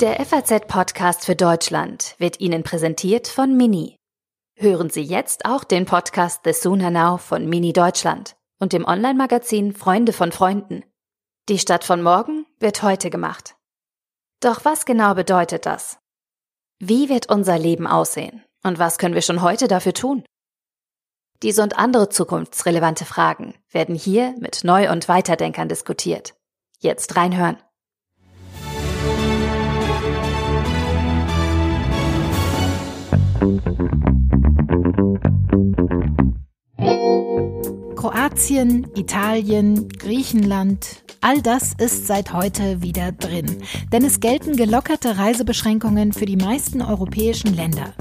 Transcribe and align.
Der 0.00 0.22
FAZ-Podcast 0.26 1.24
für 1.24 1.36
Deutschland 1.36 2.16
wird 2.18 2.38
Ihnen 2.38 2.62
präsentiert 2.62 3.28
von 3.28 3.56
Mini. 3.56 3.96
Hören 4.54 4.90
Sie 4.90 5.00
jetzt 5.00 5.46
auch 5.46 5.64
den 5.64 5.86
Podcast 5.86 6.42
The 6.44 6.52
Sooner 6.52 6.90
Now 6.90 7.16
von 7.16 7.48
Mini 7.48 7.72
Deutschland 7.72 8.36
und 8.58 8.74
dem 8.74 8.84
Online-Magazin 8.84 9.74
Freunde 9.74 10.12
von 10.12 10.32
Freunden. 10.32 10.84
Die 11.48 11.58
Stadt 11.58 11.82
von 11.82 12.02
morgen 12.02 12.44
wird 12.60 12.82
heute 12.82 13.08
gemacht. 13.08 13.56
Doch 14.40 14.66
was 14.66 14.84
genau 14.84 15.14
bedeutet 15.14 15.64
das? 15.64 15.98
Wie 16.78 17.08
wird 17.08 17.30
unser 17.30 17.58
Leben 17.58 17.86
aussehen? 17.86 18.44
Und 18.62 18.78
was 18.78 18.98
können 18.98 19.14
wir 19.14 19.22
schon 19.22 19.40
heute 19.40 19.66
dafür 19.66 19.94
tun? 19.94 20.26
Diese 21.42 21.62
und 21.62 21.78
andere 21.78 22.10
zukunftsrelevante 22.10 23.06
Fragen 23.06 23.54
werden 23.70 23.94
hier 23.94 24.34
mit 24.40 24.62
Neu- 24.62 24.92
und 24.92 25.08
Weiterdenkern 25.08 25.70
diskutiert. 25.70 26.34
Jetzt 26.80 27.16
reinhören. 27.16 27.56
Kroatien, 38.06 38.86
Italien, 38.94 39.88
Griechenland, 39.88 41.02
all 41.22 41.42
das 41.42 41.72
ist 41.76 42.06
seit 42.06 42.32
heute 42.32 42.80
wieder 42.80 43.10
drin. 43.10 43.46
Denn 43.90 44.04
es 44.04 44.20
gelten 44.20 44.54
gelockerte 44.54 45.18
Reisebeschränkungen 45.18 46.12
für 46.12 46.24
die 46.24 46.36
meisten 46.36 46.82
europäischen 46.82 47.56
Länder. 47.56 47.94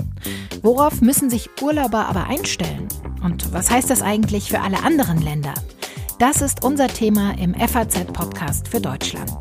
Worauf 0.62 1.02
müssen 1.02 1.32
sich 1.32 1.50
Urlauber 1.60 2.06
aber 2.06 2.28
einstellen? 2.28 2.88
Und 3.24 3.52
was 3.52 3.72
heißt 3.72 3.90
das 3.90 4.04
eigentlich 4.04 4.50
für 4.50 4.62
alle 4.62 4.84
anderen 4.84 5.24
Länder? 5.24 5.56
Das 6.18 6.42
ist 6.42 6.64
unser 6.64 6.88
Thema 6.88 7.38
im 7.38 7.54
FAZ-Podcast 7.54 8.70
für 8.70 8.80
Deutschland. 8.80 9.32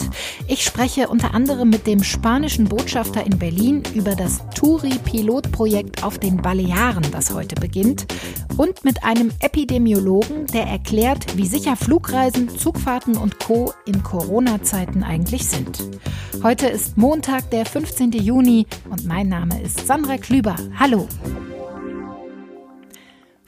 Ich 0.48 0.64
spreche 0.64 1.06
unter 1.06 1.32
anderem 1.32 1.70
mit 1.70 1.86
dem 1.86 2.02
spanischen 2.02 2.64
Botschafter 2.64 3.24
in 3.24 3.38
Berlin 3.38 3.84
über 3.94 4.16
das 4.16 4.40
Turi-Pilotprojekt 4.56 6.02
auf 6.02 6.18
den 6.18 6.38
Balearen, 6.38 7.04
das 7.12 7.32
heute 7.32 7.54
beginnt, 7.54 8.06
und 8.56 8.84
mit 8.84 9.04
einem 9.04 9.30
Epidemiologen, 9.38 10.46
der 10.48 10.64
erklärt, 10.64 11.36
wie 11.36 11.46
sicher 11.46 11.76
Flugreisen, 11.76 12.48
Zugfahrten 12.48 13.16
und 13.16 13.38
Co. 13.38 13.72
in 13.86 14.02
Corona-Zeiten 14.02 15.04
eigentlich 15.04 15.46
sind. 15.46 15.78
Heute 16.42 16.66
ist 16.66 16.96
Montag, 16.96 17.50
der 17.50 17.66
15. 17.66 18.12
Juni 18.12 18.66
und 18.90 19.06
mein 19.06 19.28
Name 19.28 19.62
ist 19.62 19.86
Sandra 19.86 20.18
Klüber. 20.18 20.56
Hallo. 20.76 21.06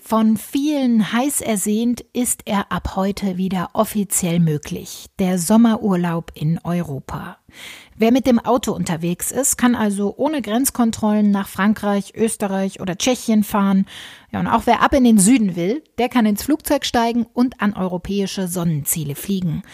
Von 0.08 0.36
vielen 0.36 1.12
heiß 1.12 1.40
ersehnt 1.40 2.04
ist 2.12 2.42
er 2.44 2.70
ab 2.70 2.94
heute 2.94 3.38
wieder 3.38 3.70
offiziell 3.72 4.38
möglich. 4.38 5.06
Der 5.18 5.36
Sommerurlaub 5.36 6.30
in 6.32 6.60
Europa. 6.62 7.38
Wer 7.96 8.12
mit 8.12 8.24
dem 8.24 8.38
Auto 8.38 8.70
unterwegs 8.70 9.32
ist, 9.32 9.56
kann 9.56 9.74
also 9.74 10.14
ohne 10.16 10.42
Grenzkontrollen 10.42 11.32
nach 11.32 11.48
Frankreich, 11.48 12.12
Österreich 12.14 12.78
oder 12.78 12.96
Tschechien 12.96 13.42
fahren. 13.42 13.84
Ja, 14.30 14.38
und 14.38 14.46
auch 14.46 14.62
wer 14.66 14.80
ab 14.80 14.94
in 14.94 15.02
den 15.02 15.18
Süden 15.18 15.56
will, 15.56 15.82
der 15.98 16.08
kann 16.08 16.24
ins 16.24 16.44
Flugzeug 16.44 16.84
steigen 16.84 17.26
und 17.32 17.60
an 17.60 17.72
europäische 17.72 18.46
Sonnenziele 18.46 19.16
fliegen 19.16 19.64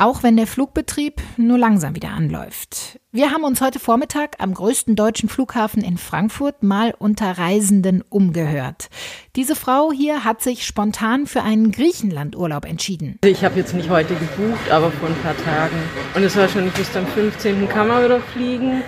auch 0.00 0.22
wenn 0.22 0.36
der 0.38 0.46
Flugbetrieb 0.46 1.20
nur 1.36 1.58
langsam 1.58 1.94
wieder 1.94 2.08
anläuft. 2.08 2.98
Wir 3.12 3.32
haben 3.32 3.44
uns 3.44 3.60
heute 3.60 3.78
Vormittag 3.78 4.36
am 4.38 4.54
größten 4.54 4.96
deutschen 4.96 5.28
Flughafen 5.28 5.84
in 5.84 5.98
Frankfurt 5.98 6.62
mal 6.62 6.94
unter 6.98 7.36
Reisenden 7.36 8.02
umgehört. 8.08 8.88
Diese 9.36 9.54
Frau 9.54 9.92
hier 9.92 10.24
hat 10.24 10.40
sich 10.40 10.64
spontan 10.64 11.26
für 11.26 11.42
einen 11.42 11.70
Griechenlandurlaub 11.70 12.64
entschieden. 12.64 13.18
Ich 13.24 13.44
habe 13.44 13.58
jetzt 13.58 13.74
nicht 13.74 13.90
heute 13.90 14.14
gebucht, 14.14 14.70
aber 14.70 14.90
vor 14.90 15.10
ein 15.10 15.16
paar 15.16 15.36
Tagen. 15.36 15.76
Und 16.14 16.22
es 16.22 16.34
war 16.34 16.48
schon, 16.48 16.66
ich 16.66 16.78
wusste, 16.78 17.00
am 17.00 17.06
15. 17.06 17.68
kann 17.68 17.88
man 17.88 18.02
wieder 18.02 18.20
fliegen. 18.20 18.82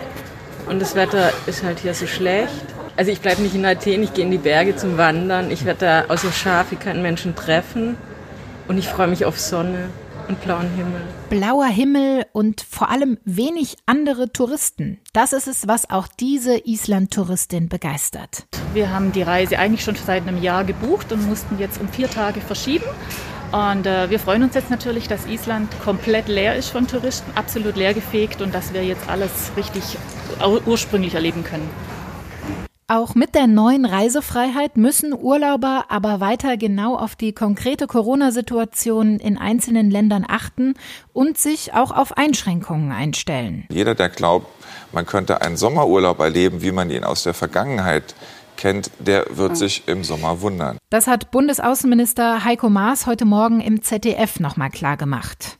Und 0.66 0.80
das 0.80 0.94
Wetter 0.94 1.30
ist 1.46 1.62
halt 1.62 1.80
hier 1.80 1.92
so 1.92 2.06
schlecht. 2.06 2.64
Also 2.96 3.10
ich 3.10 3.20
bleibe 3.20 3.42
nicht 3.42 3.54
in 3.54 3.66
Athen, 3.66 4.02
ich 4.02 4.14
gehe 4.14 4.24
in 4.24 4.30
die 4.30 4.38
Berge 4.38 4.76
zum 4.76 4.96
Wandern. 4.96 5.50
Ich 5.50 5.66
werde 5.66 5.80
da 5.80 6.04
außer 6.08 6.32
Schafe 6.32 6.76
keinen 6.76 7.02
Menschen 7.02 7.36
treffen. 7.36 7.96
Und 8.66 8.78
ich 8.78 8.88
freue 8.88 9.08
mich 9.08 9.26
auf 9.26 9.38
Sonne 9.38 9.90
und 10.28 10.40
blauen 10.42 10.68
Himmel. 10.76 11.02
Blauer 11.30 11.66
Himmel 11.66 12.26
und 12.32 12.60
vor 12.60 12.90
allem 12.90 13.18
wenig 13.24 13.76
andere 13.86 14.32
Touristen. 14.32 15.00
Das 15.12 15.32
ist 15.32 15.48
es, 15.48 15.68
was 15.68 15.90
auch 15.90 16.08
diese 16.08 16.58
Island-Touristin 16.66 17.68
begeistert. 17.68 18.46
Wir 18.74 18.90
haben 18.90 19.12
die 19.12 19.22
Reise 19.22 19.58
eigentlich 19.58 19.84
schon 19.84 19.96
seit 19.96 20.26
einem 20.26 20.42
Jahr 20.42 20.64
gebucht 20.64 21.12
und 21.12 21.26
mussten 21.28 21.58
jetzt 21.58 21.80
um 21.80 21.88
vier 21.88 22.08
Tage 22.08 22.40
verschieben. 22.40 22.84
Und 23.52 23.86
äh, 23.86 24.08
wir 24.08 24.18
freuen 24.18 24.42
uns 24.44 24.54
jetzt 24.54 24.70
natürlich, 24.70 25.08
dass 25.08 25.26
Island 25.26 25.68
komplett 25.84 26.26
leer 26.26 26.56
ist 26.56 26.70
von 26.70 26.86
Touristen, 26.86 27.30
absolut 27.34 27.76
leergefegt 27.76 28.40
und 28.40 28.54
dass 28.54 28.72
wir 28.72 28.82
jetzt 28.82 29.08
alles 29.10 29.52
richtig 29.56 29.82
ursprünglich 30.64 31.14
erleben 31.14 31.44
können. 31.44 31.68
Auch 32.92 33.14
mit 33.14 33.34
der 33.34 33.46
neuen 33.46 33.86
Reisefreiheit 33.86 34.76
müssen 34.76 35.14
Urlauber 35.14 35.86
aber 35.88 36.20
weiter 36.20 36.58
genau 36.58 36.94
auf 36.94 37.16
die 37.16 37.32
konkrete 37.32 37.86
Corona-Situation 37.86 39.18
in 39.18 39.38
einzelnen 39.38 39.90
Ländern 39.90 40.26
achten 40.28 40.74
und 41.14 41.38
sich 41.38 41.72
auch 41.72 41.90
auf 41.90 42.18
Einschränkungen 42.18 42.92
einstellen. 42.92 43.64
Jeder, 43.70 43.94
der 43.94 44.10
glaubt, 44.10 44.46
man 44.92 45.06
könnte 45.06 45.40
einen 45.40 45.56
Sommerurlaub 45.56 46.20
erleben, 46.20 46.60
wie 46.60 46.70
man 46.70 46.90
ihn 46.90 47.02
aus 47.02 47.22
der 47.22 47.32
Vergangenheit 47.32 48.14
kennt, 48.58 48.90
der 48.98 49.24
wird 49.30 49.56
sich 49.56 49.84
im 49.86 50.04
Sommer 50.04 50.42
wundern. 50.42 50.76
Das 50.90 51.06
hat 51.06 51.30
Bundesaußenminister 51.30 52.44
Heiko 52.44 52.68
Maas 52.68 53.06
heute 53.06 53.24
Morgen 53.24 53.62
im 53.62 53.80
ZDF 53.80 54.38
nochmal 54.38 54.68
klar 54.68 54.98
gemacht. 54.98 55.58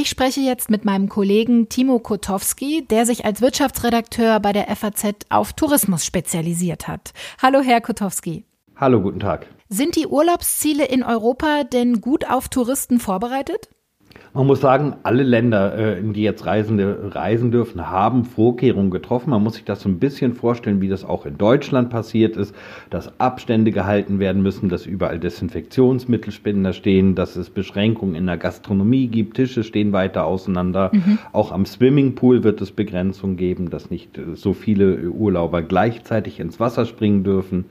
Ich 0.00 0.08
spreche 0.08 0.38
jetzt 0.38 0.70
mit 0.70 0.84
meinem 0.84 1.08
Kollegen 1.08 1.68
Timo 1.68 1.98
Kotowski, 1.98 2.86
der 2.88 3.04
sich 3.04 3.24
als 3.24 3.40
Wirtschaftsredakteur 3.40 4.38
bei 4.38 4.52
der 4.52 4.68
FAZ 4.76 5.26
auf 5.28 5.54
Tourismus 5.54 6.04
spezialisiert 6.04 6.86
hat. 6.86 7.12
Hallo, 7.42 7.62
Herr 7.62 7.80
Kotowski. 7.80 8.44
Hallo, 8.76 9.00
guten 9.00 9.18
Tag. 9.18 9.48
Sind 9.68 9.96
die 9.96 10.06
Urlaubsziele 10.06 10.84
in 10.84 11.02
Europa 11.02 11.64
denn 11.64 12.00
gut 12.00 12.30
auf 12.30 12.48
Touristen 12.48 13.00
vorbereitet? 13.00 13.70
Man 14.34 14.46
muss 14.46 14.60
sagen, 14.60 14.96
alle 15.02 15.22
Länder, 15.22 15.76
äh, 15.76 15.98
in 15.98 16.12
die 16.12 16.22
jetzt 16.22 16.46
Reisende 16.46 17.10
reisen 17.14 17.50
dürfen, 17.50 17.90
haben 17.90 18.24
Vorkehrungen 18.24 18.90
getroffen. 18.90 19.30
Man 19.30 19.42
muss 19.42 19.54
sich 19.54 19.64
das 19.64 19.80
so 19.80 19.88
ein 19.88 19.98
bisschen 19.98 20.34
vorstellen, 20.34 20.80
wie 20.80 20.88
das 20.88 21.04
auch 21.04 21.26
in 21.26 21.38
Deutschland 21.38 21.90
passiert 21.90 22.36
ist, 22.36 22.54
dass 22.90 23.18
Abstände 23.18 23.72
gehalten 23.72 24.18
werden 24.18 24.42
müssen, 24.42 24.68
dass 24.68 24.86
überall 24.86 25.18
Desinfektionsmittelspender 25.18 26.72
stehen, 26.72 27.14
dass 27.14 27.36
es 27.36 27.50
Beschränkungen 27.50 28.14
in 28.14 28.26
der 28.26 28.36
Gastronomie 28.36 29.08
gibt, 29.08 29.36
Tische 29.36 29.64
stehen 29.64 29.92
weiter 29.92 30.24
auseinander. 30.24 30.90
Mhm. 30.92 31.18
Auch 31.32 31.52
am 31.52 31.64
Swimmingpool 31.64 32.44
wird 32.44 32.60
es 32.60 32.70
Begrenzungen 32.70 33.36
geben, 33.36 33.70
dass 33.70 33.90
nicht 33.90 34.20
so 34.34 34.52
viele 34.52 35.10
Urlauber 35.10 35.62
gleichzeitig 35.62 36.40
ins 36.40 36.60
Wasser 36.60 36.84
springen 36.84 37.24
dürfen. 37.24 37.66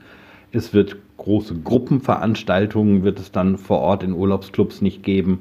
Es 0.50 0.72
wird 0.72 0.96
große 1.18 1.56
Gruppenveranstaltungen 1.62 3.02
wird 3.02 3.18
es 3.18 3.32
dann 3.32 3.58
vor 3.58 3.80
Ort 3.80 4.02
in 4.02 4.12
Urlaubsclubs 4.12 4.80
nicht 4.80 5.02
geben. 5.02 5.40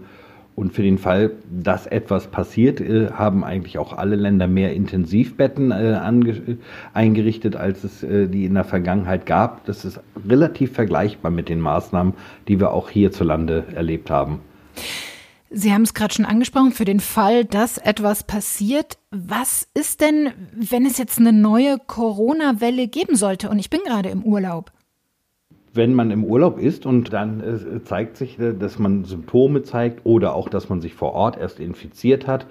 Und 0.57 0.73
für 0.73 0.81
den 0.81 0.97
Fall, 0.97 1.33
dass 1.51 1.85
etwas 1.85 2.31
passiert, 2.31 2.81
äh, 2.81 3.11
haben 3.11 3.43
eigentlich 3.43 3.77
auch 3.77 3.93
alle 3.93 4.15
Länder 4.15 4.47
mehr 4.47 4.73
Intensivbetten 4.73 5.69
äh, 5.69 6.01
eingerichtet, 6.93 7.55
als 7.55 7.83
es 7.83 8.01
äh, 8.01 8.27
die 8.27 8.45
in 8.45 8.55
der 8.55 8.63
Vergangenheit 8.63 9.27
gab. 9.27 9.65
Das 9.65 9.85
ist 9.85 9.99
relativ 10.27 10.71
vergleichbar 10.71 11.29
mit 11.29 11.47
den 11.47 11.61
Maßnahmen, 11.61 12.15
die 12.47 12.59
wir 12.59 12.71
auch 12.71 12.89
hierzulande 12.89 13.65
erlebt 13.75 14.09
haben. 14.09 14.39
Sie 15.51 15.71
haben 15.71 15.83
es 15.83 15.93
gerade 15.93 16.15
schon 16.15 16.25
angesprochen, 16.25 16.71
für 16.71 16.85
den 16.85 17.01
Fall, 17.01 17.45
dass 17.45 17.77
etwas 17.77 18.23
passiert. 18.23 18.97
Was 19.11 19.67
ist 19.75 20.01
denn, 20.01 20.31
wenn 20.55 20.87
es 20.87 20.97
jetzt 20.97 21.19
eine 21.19 21.33
neue 21.33 21.77
Corona-Welle 21.85 22.87
geben 22.87 23.15
sollte 23.15 23.51
und 23.51 23.59
ich 23.59 23.69
bin 23.69 23.81
gerade 23.85 24.09
im 24.09 24.23
Urlaub? 24.23 24.71
Wenn 25.77 25.93
man 25.93 26.11
im 26.11 26.23
Urlaub 26.23 26.59
ist 26.59 26.85
und 26.85 27.13
dann 27.13 27.39
äh, 27.39 27.83
zeigt 27.83 28.17
sich, 28.17 28.37
äh, 28.39 28.53
dass 28.53 28.79
man 28.79 29.05
Symptome 29.05 29.63
zeigt 29.63 30.05
oder 30.05 30.35
auch, 30.35 30.49
dass 30.49 30.67
man 30.67 30.81
sich 30.81 30.93
vor 30.93 31.13
Ort 31.13 31.37
erst 31.37 31.59
infiziert 31.59 32.27
hat, 32.27 32.47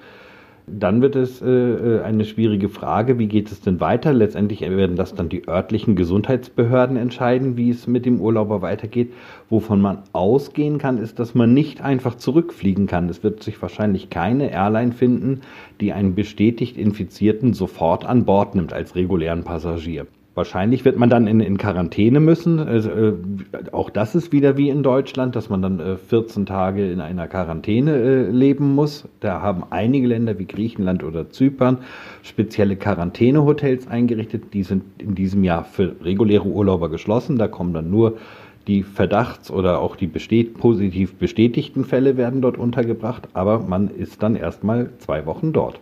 dann 0.69 1.01
wird 1.01 1.15
es 1.15 1.41
äh, 1.43 2.01
eine 2.03 2.25
schwierige 2.25 2.69
Frage, 2.69 3.21
wie 3.21 3.29
geht 3.29 3.53
es 3.53 3.61
denn 3.61 3.79
weiter? 3.79 4.13
Letztendlich 4.13 4.63
werden 4.63 4.97
das 4.97 5.15
dann 5.15 5.29
die 5.29 5.47
örtlichen 5.47 5.95
Gesundheitsbehörden 5.95 6.97
entscheiden, 6.97 7.57
wie 7.57 7.71
es 7.71 7.87
mit 7.87 8.05
dem 8.05 8.21
Urlauber 8.21 8.63
weitergeht. 8.63 9.13
Wovon 9.49 9.81
man 9.81 9.99
ausgehen 10.13 10.79
kann, 10.79 10.99
ist, 10.99 11.21
dass 11.21 11.35
man 11.35 11.55
nicht 11.55 11.83
einfach 11.83 12.17
zurückfliegen 12.17 12.89
kann. 12.89 13.09
Es 13.09 13.23
wird 13.23 13.45
sich 13.45 13.63
wahrscheinlich 13.63 14.11
keine 14.11 14.51
Airline 14.51 14.93
finden, 14.93 15.43
die 15.81 15.93
einen 15.93 16.17
bestätigt 16.17 16.77
Infizierten 16.77 17.53
sofort 17.53 18.05
an 18.05 18.25
Bord 18.25 18.57
nimmt 18.57 18.73
als 18.73 18.97
regulären 18.97 19.45
Passagier. 19.45 20.07
Wahrscheinlich 20.37 20.85
wird 20.85 20.99
man 20.99 21.09
dann 21.09 21.27
in, 21.27 21.41
in 21.41 21.57
Quarantäne 21.57 22.21
müssen. 22.21 22.59
Also, 22.59 22.91
äh, 22.91 23.15
auch 23.73 23.89
das 23.89 24.15
ist 24.15 24.33
wieder 24.33 24.59
wie 24.59 24.69
in 24.69 24.83
Deutschland, 24.83 25.35
dass 25.35 25.49
man 25.49 25.63
dann 25.63 25.81
äh, 25.81 25.97
14 25.97 26.45
Tage 26.45 26.93
in 26.93 27.01
einer 27.01 27.27
Quarantäne 27.27 27.97
äh, 27.97 28.31
leben 28.31 28.75
muss. 28.75 29.09
Da 29.21 29.41
haben 29.41 29.65
einige 29.71 30.09
Länder 30.09 30.39
wie 30.39 30.45
Griechenland 30.45 31.03
oder 31.05 31.31
Zypern 31.31 31.79
spezielle 32.23 32.77
Quarantänehotels 32.77 33.89
eingerichtet. 33.89 34.53
Die 34.53 34.63
sind 34.63 34.85
in 34.99 35.15
diesem 35.15 35.43
Jahr 35.43 35.65
für 35.65 35.97
reguläre 36.05 36.45
Urlauber 36.45 36.91
geschlossen. 36.91 37.39
Da 37.39 37.49
kommen 37.49 37.73
dann 37.73 37.91
nur 37.91 38.19
die 38.67 38.83
Verdachts- 38.83 39.51
oder 39.51 39.81
auch 39.81 39.97
die 39.97 40.07
bestät 40.07 40.59
positiv 40.59 41.15
bestätigten 41.15 41.87
Fälle 41.87 42.19
werden 42.19 42.43
dort 42.43 42.59
untergebracht. 42.59 43.27
Aber 43.33 43.61
man 43.61 43.89
ist 43.89 44.23
dann 44.23 44.37
erstmal 44.37 44.91
zwei 44.99 45.25
Wochen 45.25 45.55
dort. 45.55 45.81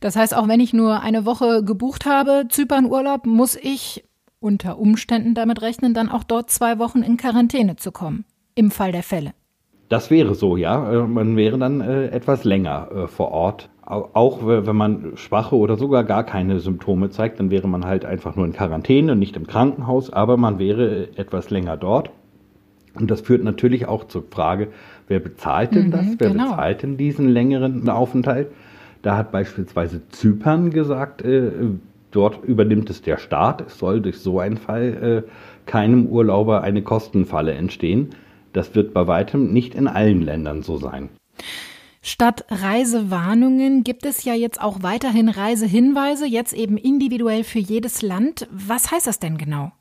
Das 0.00 0.16
heißt, 0.16 0.36
auch 0.36 0.48
wenn 0.48 0.60
ich 0.60 0.72
nur 0.72 1.00
eine 1.00 1.26
Woche 1.26 1.64
gebucht 1.64 2.06
habe, 2.06 2.46
Zypernurlaub, 2.48 3.26
muss 3.26 3.56
ich 3.56 4.04
unter 4.40 4.78
Umständen 4.78 5.34
damit 5.34 5.62
rechnen, 5.62 5.94
dann 5.94 6.10
auch 6.10 6.24
dort 6.24 6.50
zwei 6.50 6.78
Wochen 6.78 7.02
in 7.02 7.16
Quarantäne 7.16 7.76
zu 7.76 7.92
kommen, 7.92 8.24
im 8.54 8.70
Fall 8.70 8.92
der 8.92 9.02
Fälle. 9.02 9.32
Das 9.88 10.10
wäre 10.10 10.34
so, 10.34 10.56
ja. 10.56 10.92
Äh, 10.92 11.06
man 11.06 11.36
wäre 11.36 11.58
dann 11.58 11.80
äh, 11.80 12.08
etwas 12.08 12.44
länger 12.44 12.88
äh, 12.94 13.06
vor 13.06 13.30
Ort. 13.30 13.70
Auch 13.86 14.46
wenn 14.46 14.76
man 14.76 15.12
schwache 15.16 15.54
oder 15.56 15.76
sogar 15.76 16.04
gar 16.04 16.24
keine 16.24 16.58
Symptome 16.58 17.10
zeigt, 17.10 17.38
dann 17.38 17.50
wäre 17.50 17.68
man 17.68 17.84
halt 17.84 18.06
einfach 18.06 18.34
nur 18.34 18.46
in 18.46 18.54
Quarantäne, 18.54 19.12
und 19.12 19.18
nicht 19.18 19.36
im 19.36 19.46
Krankenhaus, 19.46 20.10
aber 20.10 20.38
man 20.38 20.58
wäre 20.58 21.08
etwas 21.18 21.50
länger 21.50 21.76
dort. 21.76 22.08
Und 22.94 23.10
das 23.10 23.20
führt 23.20 23.44
natürlich 23.44 23.86
auch 23.86 24.04
zur 24.04 24.24
Frage, 24.30 24.68
wer 25.06 25.20
bezahlt 25.20 25.74
denn 25.74 25.90
das? 25.90 26.06
Mhm, 26.06 26.16
wer 26.18 26.30
genau. 26.30 26.50
bezahlt 26.52 26.82
denn 26.82 26.96
diesen 26.96 27.28
längeren 27.28 27.86
Aufenthalt? 27.90 28.52
Da 29.04 29.18
hat 29.18 29.32
beispielsweise 29.32 30.08
Zypern 30.08 30.70
gesagt, 30.70 31.20
äh, 31.20 31.50
dort 32.10 32.42
übernimmt 32.42 32.88
es 32.88 33.02
der 33.02 33.18
Staat. 33.18 33.60
Es 33.60 33.78
soll 33.78 34.00
durch 34.00 34.18
so 34.18 34.40
einen 34.40 34.56
Fall 34.56 35.24
äh, 35.26 35.30
keinem 35.66 36.06
Urlauber 36.06 36.62
eine 36.62 36.80
Kostenfalle 36.80 37.52
entstehen. 37.52 38.14
Das 38.54 38.74
wird 38.74 38.94
bei 38.94 39.06
weitem 39.06 39.52
nicht 39.52 39.74
in 39.74 39.88
allen 39.88 40.22
Ländern 40.22 40.62
so 40.62 40.78
sein. 40.78 41.10
Statt 42.00 42.46
Reisewarnungen 42.48 43.84
gibt 43.84 44.06
es 44.06 44.24
ja 44.24 44.32
jetzt 44.32 44.62
auch 44.62 44.82
weiterhin 44.82 45.28
Reisehinweise, 45.28 46.24
jetzt 46.24 46.54
eben 46.54 46.78
individuell 46.78 47.44
für 47.44 47.58
jedes 47.58 48.00
Land. 48.00 48.48
Was 48.50 48.90
heißt 48.90 49.06
das 49.06 49.18
denn 49.18 49.36
genau? 49.36 49.72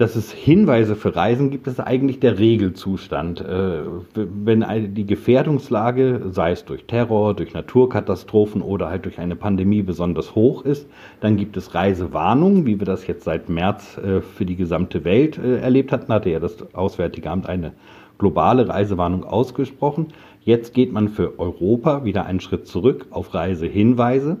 Dass 0.00 0.16
es 0.16 0.32
Hinweise 0.32 0.96
für 0.96 1.14
Reisen 1.14 1.50
gibt, 1.50 1.66
ist 1.66 1.78
eigentlich 1.78 2.20
der 2.20 2.38
Regelzustand. 2.38 3.42
Äh, 3.42 3.82
wenn 4.14 4.94
die 4.94 5.04
Gefährdungslage, 5.04 6.22
sei 6.30 6.52
es 6.52 6.64
durch 6.64 6.86
Terror, 6.86 7.34
durch 7.34 7.52
Naturkatastrophen 7.52 8.62
oder 8.62 8.88
halt 8.88 9.04
durch 9.04 9.18
eine 9.18 9.36
Pandemie 9.36 9.82
besonders 9.82 10.34
hoch 10.34 10.64
ist, 10.64 10.88
dann 11.20 11.36
gibt 11.36 11.58
es 11.58 11.74
Reisewarnungen, 11.74 12.64
wie 12.64 12.78
wir 12.78 12.86
das 12.86 13.06
jetzt 13.06 13.24
seit 13.24 13.50
März 13.50 13.98
äh, 13.98 14.22
für 14.22 14.46
die 14.46 14.56
gesamte 14.56 15.04
Welt 15.04 15.36
äh, 15.36 15.58
erlebt 15.58 15.92
hatten, 15.92 16.10
hatte 16.10 16.30
ja 16.30 16.40
das 16.40 16.74
Auswärtige 16.74 17.30
Amt 17.30 17.46
eine 17.46 17.72
globale 18.16 18.70
Reisewarnung 18.70 19.24
ausgesprochen. 19.24 20.14
Jetzt 20.40 20.72
geht 20.72 20.94
man 20.94 21.10
für 21.10 21.38
Europa 21.38 22.04
wieder 22.04 22.24
einen 22.24 22.40
Schritt 22.40 22.66
zurück 22.66 23.08
auf 23.10 23.34
Reisehinweise. 23.34 24.38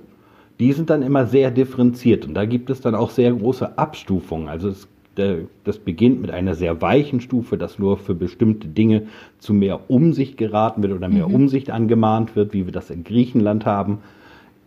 Die 0.58 0.72
sind 0.72 0.88
dann 0.88 1.02
immer 1.02 1.26
sehr 1.26 1.50
differenziert 1.50 2.26
und 2.26 2.32
da 2.32 2.46
gibt 2.46 2.70
es 2.70 2.80
dann 2.80 2.94
auch 2.94 3.10
sehr 3.10 3.30
große 3.30 3.76
Abstufungen. 3.76 4.48
Also 4.48 4.70
es 4.70 4.88
das 5.64 5.78
beginnt 5.78 6.20
mit 6.20 6.30
einer 6.30 6.54
sehr 6.54 6.80
weichen 6.82 7.20
Stufe, 7.20 7.56
dass 7.56 7.78
nur 7.78 7.96
für 7.96 8.14
bestimmte 8.14 8.68
Dinge 8.68 9.06
zu 9.38 9.54
mehr 9.54 9.90
Umsicht 9.90 10.36
geraten 10.36 10.82
wird 10.82 10.92
oder 10.92 11.08
mehr 11.08 11.28
mhm. 11.28 11.34
Umsicht 11.34 11.70
angemahnt 11.70 12.36
wird, 12.36 12.52
wie 12.52 12.66
wir 12.66 12.72
das 12.72 12.90
in 12.90 13.04
Griechenland 13.04 13.66
haben. 13.66 13.98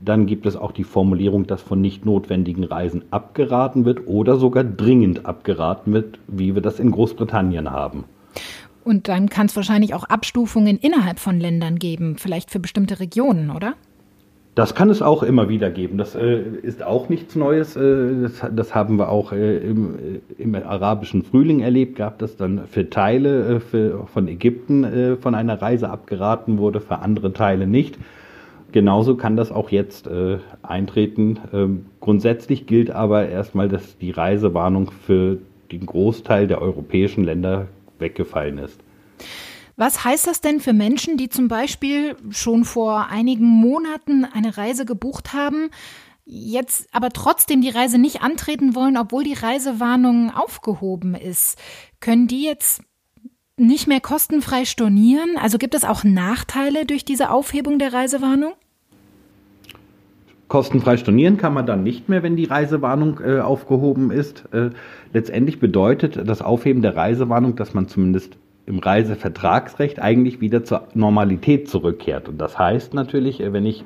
Dann 0.03 0.25
gibt 0.25 0.45
es 0.45 0.55
auch 0.55 0.71
die 0.71 0.83
Formulierung, 0.83 1.47
dass 1.47 1.61
von 1.61 1.79
nicht 1.79 2.05
notwendigen 2.05 2.63
Reisen 2.63 3.03
abgeraten 3.11 3.85
wird 3.85 4.07
oder 4.07 4.37
sogar 4.37 4.63
dringend 4.63 5.25
abgeraten 5.25 5.93
wird, 5.93 6.19
wie 6.27 6.55
wir 6.55 6.61
das 6.61 6.79
in 6.79 6.91
Großbritannien 6.91 7.71
haben. 7.71 8.03
Und 8.83 9.07
dann 9.07 9.29
kann 9.29 9.45
es 9.45 9.55
wahrscheinlich 9.55 9.93
auch 9.93 10.03
Abstufungen 10.03 10.77
innerhalb 10.77 11.19
von 11.19 11.39
Ländern 11.39 11.79
geben, 11.79 12.17
vielleicht 12.17 12.51
für 12.51 12.59
bestimmte 12.59 12.99
Regionen, 12.99 13.49
oder? 13.49 13.75
Das 14.55 14.75
kann 14.75 14.91
es 14.91 15.01
auch 15.01 15.23
immer 15.23 15.49
wieder 15.49 15.71
geben. 15.71 15.97
Das 15.97 16.13
äh, 16.13 16.41
ist 16.61 16.83
auch 16.83 17.09
nichts 17.09 17.35
Neues. 17.35 17.75
Äh, 17.75 18.21
das, 18.21 18.45
das, 18.51 18.75
haben 18.75 18.99
wir 18.99 19.09
auch 19.09 19.31
äh, 19.31 19.57
im, 19.57 19.95
äh, 19.95 20.41
im, 20.41 20.53
arabischen 20.53 21.23
Frühling 21.23 21.61
erlebt 21.61 21.95
gehabt, 21.95 22.21
dass 22.21 22.37
dann 22.37 22.67
für 22.67 22.89
Teile 22.89 23.55
äh, 23.55 23.59
für, 23.59 24.05
von 24.05 24.27
Ägypten 24.27 24.83
äh, 24.83 25.15
von 25.15 25.33
einer 25.33 25.59
Reise 25.59 25.89
abgeraten 25.89 26.59
wurde, 26.59 26.81
für 26.81 26.99
andere 26.99 27.33
Teile 27.33 27.65
nicht. 27.65 27.97
Genauso 28.71 29.15
kann 29.15 29.37
das 29.37 29.51
auch 29.51 29.69
jetzt 29.69 30.09
eintreten. 30.63 31.37
Ähm, 31.53 31.85
grundsätzlich 31.99 32.65
gilt 32.65 32.89
aber 32.89 33.29
erstmal, 33.29 33.69
dass 33.69 33.99
die 33.99 34.09
Reisewarnung 34.09 34.89
für 34.89 35.37
den 35.71 35.85
Großteil 35.85 36.47
der 36.47 36.59
europäischen 36.59 37.23
Länder 37.23 37.67
weggefallen 37.99 38.57
ist. 38.57 38.79
Was 39.75 40.03
heißt 40.03 40.27
das 40.27 40.41
denn 40.41 40.59
für 40.59 40.73
Menschen, 40.73 41.17
die 41.17 41.29
zum 41.29 41.47
Beispiel 41.47 42.15
schon 42.29 42.63
vor 42.63 43.07
einigen 43.07 43.47
Monaten 43.47 44.25
eine 44.25 44.55
Reise 44.57 44.85
gebucht 44.85 45.33
haben, 45.33 45.69
jetzt 46.25 46.87
aber 46.91 47.09
trotzdem 47.09 47.61
die 47.61 47.69
Reise 47.69 47.97
nicht 47.97 48.21
antreten 48.21 48.75
wollen, 48.75 48.97
obwohl 48.97 49.23
die 49.23 49.33
Reisewarnung 49.33 50.31
aufgehoben 50.31 51.15
ist? 51.15 51.57
Können 51.99 52.27
die 52.27 52.43
jetzt 52.43 52.83
nicht 53.57 53.87
mehr 53.87 53.99
kostenfrei 53.99 54.65
stornieren? 54.65 55.37
Also 55.37 55.57
gibt 55.57 55.75
es 55.75 55.83
auch 55.83 56.03
Nachteile 56.03 56.85
durch 56.85 57.03
diese 57.03 57.31
Aufhebung 57.31 57.79
der 57.79 57.93
Reisewarnung? 57.93 58.53
Kostenfrei 60.47 60.97
stornieren 60.97 61.37
kann 61.37 61.53
man 61.53 61.65
dann 61.65 61.81
nicht 61.81 62.09
mehr, 62.09 62.21
wenn 62.21 62.35
die 62.35 62.45
Reisewarnung 62.45 63.19
äh, 63.25 63.39
aufgehoben 63.39 64.11
ist. 64.11 64.43
Äh, 64.51 64.69
letztendlich 65.11 65.59
bedeutet 65.59 66.29
das 66.29 66.43
Aufheben 66.43 66.83
der 66.83 66.95
Reisewarnung, 66.95 67.55
dass 67.55 67.73
man 67.73 67.87
zumindest 67.87 68.37
im 68.65 68.79
Reisevertragsrecht 68.79 70.01
eigentlich 70.01 70.39
wieder 70.41 70.63
zur 70.63 70.87
Normalität 70.93 71.69
zurückkehrt. 71.69 72.29
Und 72.29 72.39
das 72.39 72.57
heißt 72.57 72.93
natürlich, 72.93 73.41
äh, 73.41 73.53
wenn 73.53 73.65
ich 73.65 73.83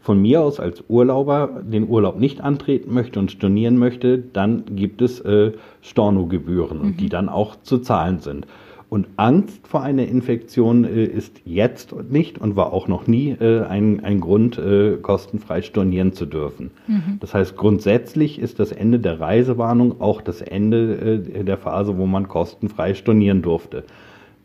von 0.00 0.20
mir 0.20 0.40
aus 0.40 0.60
als 0.60 0.84
Urlauber 0.88 1.62
den 1.62 1.88
Urlaub 1.88 2.18
nicht 2.18 2.40
antreten 2.40 2.94
möchte 2.94 3.18
und 3.18 3.30
stornieren 3.30 3.76
möchte, 3.76 4.18
dann 4.18 4.64
gibt 4.76 5.02
es 5.02 5.20
äh, 5.20 5.52
Stornogebühren, 5.82 6.82
mhm. 6.82 6.96
die 6.96 7.08
dann 7.08 7.28
auch 7.28 7.56
zu 7.62 7.78
zahlen 7.78 8.20
sind. 8.20 8.46
Und 8.88 9.06
Angst 9.16 9.68
vor 9.68 9.82
einer 9.82 10.06
Infektion 10.06 10.84
äh, 10.84 11.04
ist 11.04 11.42
jetzt 11.44 11.94
nicht 12.10 12.38
und 12.38 12.56
war 12.56 12.72
auch 12.72 12.88
noch 12.88 13.06
nie 13.06 13.30
äh, 13.30 13.62
ein, 13.62 14.02
ein 14.02 14.20
Grund, 14.20 14.58
äh, 14.58 14.96
kostenfrei 14.96 15.62
stornieren 15.62 16.12
zu 16.12 16.26
dürfen. 16.26 16.72
Mhm. 16.88 17.18
Das 17.20 17.32
heißt, 17.32 17.56
grundsätzlich 17.56 18.40
ist 18.40 18.58
das 18.58 18.72
Ende 18.72 18.98
der 18.98 19.20
Reisewarnung 19.20 20.00
auch 20.00 20.20
das 20.20 20.40
Ende 20.40 21.22
äh, 21.34 21.44
der 21.44 21.56
Phase, 21.56 21.98
wo 21.98 22.06
man 22.06 22.26
kostenfrei 22.26 22.94
stornieren 22.94 23.42
durfte. 23.42 23.84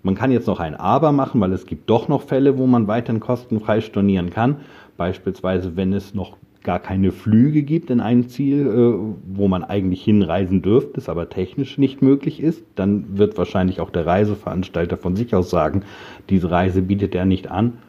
Man 0.05 0.13
kann 0.13 0.29
jetzt 0.29 0.45
noch 0.45 0.59
ein 0.59 0.75
Aber 0.75 1.11
machen, 1.11 1.41
weil 1.41 1.51
es 1.51 1.65
gibt 1.65 1.89
doch 1.89 2.07
noch 2.07 2.21
Fälle, 2.21 2.59
wo 2.59 2.67
man 2.67 2.87
weiterhin 2.87 3.19
kostenfrei 3.19 3.81
stornieren 3.81 4.29
kann. 4.29 4.57
Beispielsweise, 4.97 5.75
wenn 5.75 5.93
es 5.93 6.13
noch 6.13 6.37
gar 6.61 6.77
keine 6.77 7.11
Flüge 7.11 7.63
gibt 7.63 7.89
in 7.89 8.01
ein 8.01 8.29
Ziel, 8.29 8.67
äh, 8.67 9.15
wo 9.35 9.47
man 9.47 9.63
eigentlich 9.63 10.03
hinreisen 10.03 10.61
dürfte, 10.61 10.99
es 10.99 11.09
aber 11.09 11.29
technisch 11.29 11.79
nicht 11.79 12.03
möglich 12.03 12.39
ist, 12.39 12.63
dann 12.75 13.17
wird 13.17 13.35
wahrscheinlich 13.39 13.81
auch 13.81 13.89
der 13.89 14.05
Reiseveranstalter 14.05 14.97
von 14.97 15.15
sich 15.15 15.33
aus 15.33 15.49
sagen, 15.49 15.81
diese 16.29 16.51
Reise 16.51 16.83
bietet 16.83 17.15
er 17.15 17.25
nicht 17.25 17.49
an. 17.49 17.79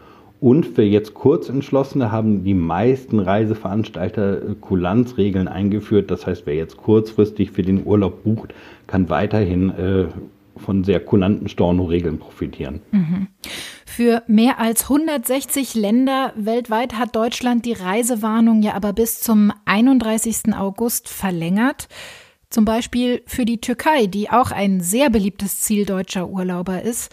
Und 0.40 0.64
für 0.64 0.84
jetzt 0.84 1.12
Kurzentschlossene 1.12 2.12
haben 2.12 2.44
die 2.44 2.54
meisten 2.54 3.20
Reiseveranstalter 3.20 4.42
äh, 4.42 4.54
Kulanzregeln 4.58 5.48
eingeführt. 5.48 6.10
Das 6.10 6.26
heißt, 6.26 6.46
wer 6.46 6.54
jetzt 6.54 6.78
kurzfristig 6.78 7.50
für 7.50 7.62
den 7.62 7.84
Urlaub 7.84 8.24
bucht, 8.24 8.54
kann 8.86 9.10
weiterhin 9.10 9.68
äh, 9.68 10.06
von 10.56 10.84
sehr 10.84 11.00
kulanten 11.00 11.48
Storno-Regeln 11.48 12.18
profitieren. 12.18 12.80
Mhm. 12.90 13.28
Für 13.86 14.22
mehr 14.26 14.58
als 14.58 14.84
160 14.84 15.74
Länder 15.74 16.32
weltweit 16.36 16.98
hat 16.98 17.16
Deutschland 17.16 17.64
die 17.64 17.72
Reisewarnung 17.72 18.62
ja 18.62 18.74
aber 18.74 18.92
bis 18.92 19.20
zum 19.20 19.52
31. 19.64 20.54
August 20.54 21.08
verlängert. 21.08 21.88
Zum 22.50 22.64
Beispiel 22.64 23.22
für 23.26 23.44
die 23.44 23.60
Türkei, 23.60 24.06
die 24.06 24.30
auch 24.30 24.50
ein 24.50 24.80
sehr 24.80 25.10
beliebtes 25.10 25.60
Ziel 25.60 25.84
deutscher 25.84 26.28
Urlauber 26.28 26.82
ist. 26.82 27.10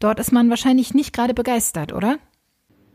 Dort 0.00 0.18
ist 0.18 0.32
man 0.32 0.50
wahrscheinlich 0.50 0.94
nicht 0.94 1.12
gerade 1.12 1.34
begeistert, 1.34 1.92
oder? 1.92 2.18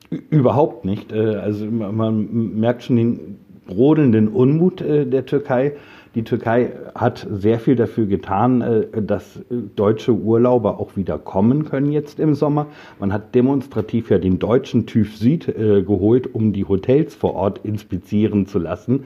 Überhaupt 0.10 0.84
nicht. 0.84 1.12
Äh, 1.12 1.36
also 1.36 1.66
man 1.66 2.60
merkt 2.60 2.84
schon 2.84 2.98
den 2.98 3.40
brodelnden 3.66 4.28
Unmut 4.30 4.82
äh, 4.82 5.06
der 5.06 5.26
Türkei. 5.26 5.74
Die 6.18 6.24
Türkei 6.24 6.72
hat 6.96 7.28
sehr 7.30 7.60
viel 7.60 7.76
dafür 7.76 8.08
getan, 8.08 8.62
äh, 8.62 9.04
dass 9.04 9.40
deutsche 9.76 10.14
Urlauber 10.14 10.80
auch 10.80 10.96
wieder 10.96 11.20
kommen 11.20 11.66
können 11.66 11.92
jetzt 11.92 12.20
im 12.20 12.34
Sommer. 12.34 12.66
Man 13.00 13.14
hat 13.14 13.36
demonstrativ 13.36 14.10
ja 14.10 14.18
den 14.18 14.40
deutschen 14.40 14.88
TÜV 14.88 15.16
Süd 15.16 15.48
äh, 15.48 15.84
geholt, 15.84 16.34
um 16.34 16.54
die 16.54 16.66
Hotels 16.66 17.14
vor 17.14 17.36
Ort 17.36 17.60
inspizieren 17.64 18.48
zu 18.48 18.58
lassen. 18.58 19.04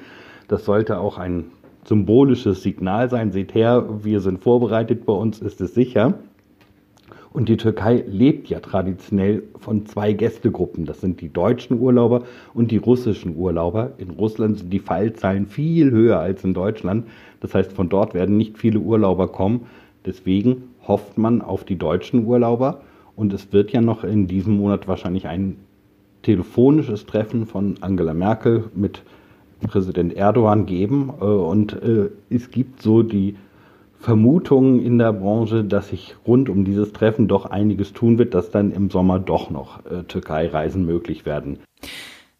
Das 0.48 0.64
sollte 0.64 1.02
auch 1.02 1.18
ein 1.18 1.48
symbolisches 1.84 2.64
Signal 2.64 3.10
sein. 3.10 3.34
Seht 3.34 3.56
her, 3.56 3.90
wir 4.04 4.22
sind 4.22 4.40
vorbereitet, 4.40 5.06
bei 5.06 5.12
uns 5.12 5.42
ist 5.42 5.60
es 5.60 5.74
sicher. 5.74 6.14
Und 7.34 7.48
die 7.48 7.56
Türkei 7.56 8.04
lebt 8.08 8.50
ja 8.50 8.60
traditionell 8.60 9.44
von 9.58 9.86
zwei 9.86 10.12
Gästegruppen. 10.12 10.86
Das 10.86 11.00
sind 11.00 11.22
die 11.22 11.32
deutschen 11.32 11.80
Urlauber 11.80 12.24
und 12.54 12.72
die 12.72 12.78
russischen 12.78 13.38
Urlauber. 13.38 13.94
In 13.98 14.10
Russland 14.10 14.58
sind 14.58 14.72
die 14.72 14.80
Fallzahlen 14.80 15.48
viel 15.48 15.92
höher 15.92 16.20
als 16.20 16.44
in 16.44 16.54
Deutschland. 16.54 17.08
Das 17.40 17.56
heißt, 17.56 17.72
von 17.72 17.88
dort 17.88 18.14
werden 18.14 18.36
nicht 18.36 18.58
viele 18.58 18.80
Urlauber 18.80 19.30
kommen. 19.30 19.62
Deswegen 20.06 20.64
hofft 20.86 21.18
man 21.18 21.42
auf 21.42 21.64
die 21.64 21.78
deutschen 21.78 22.26
Urlauber. 22.26 22.82
Und 23.16 23.32
es 23.32 23.54
wird 23.54 23.72
ja 23.72 23.80
noch 23.80 24.04
in 24.04 24.28
diesem 24.28 24.58
Monat 24.58 24.90
wahrscheinlich 24.90 25.28
ein 25.28 25.56
telefonisches 26.24 27.06
Treffen 27.06 27.46
von 27.46 27.76
Angela 27.80 28.14
Merkel 28.14 28.66
mit 28.76 29.04
Präsident 29.62 30.18
Erdogan 30.18 30.66
geben. 30.66 31.14
Äh, 31.22 31.24
und 31.24 31.82
äh, 31.82 32.10
es 32.30 32.52
gibt 32.52 32.82
so 32.82 33.04
die 33.04 33.36
Vermutungen 34.02 34.84
in 34.84 34.98
der 34.98 35.14
Branche, 35.14 35.64
dass 35.64 35.90
sich 35.90 36.16
rund 36.26 36.50
um 36.50 36.66
dieses 36.66 36.92
Treffen 36.92 37.28
doch 37.28 37.46
einiges 37.46 37.94
tun 37.94 38.18
wird, 38.18 38.34
dass 38.34 38.50
dann 38.50 38.72
im 38.72 38.90
Sommer 38.90 39.20
doch 39.20 39.52
noch 39.52 39.86
äh, 39.86 40.04
Türkei-Reisen 40.04 40.86
möglich 40.86 41.26
werden. 41.26 41.60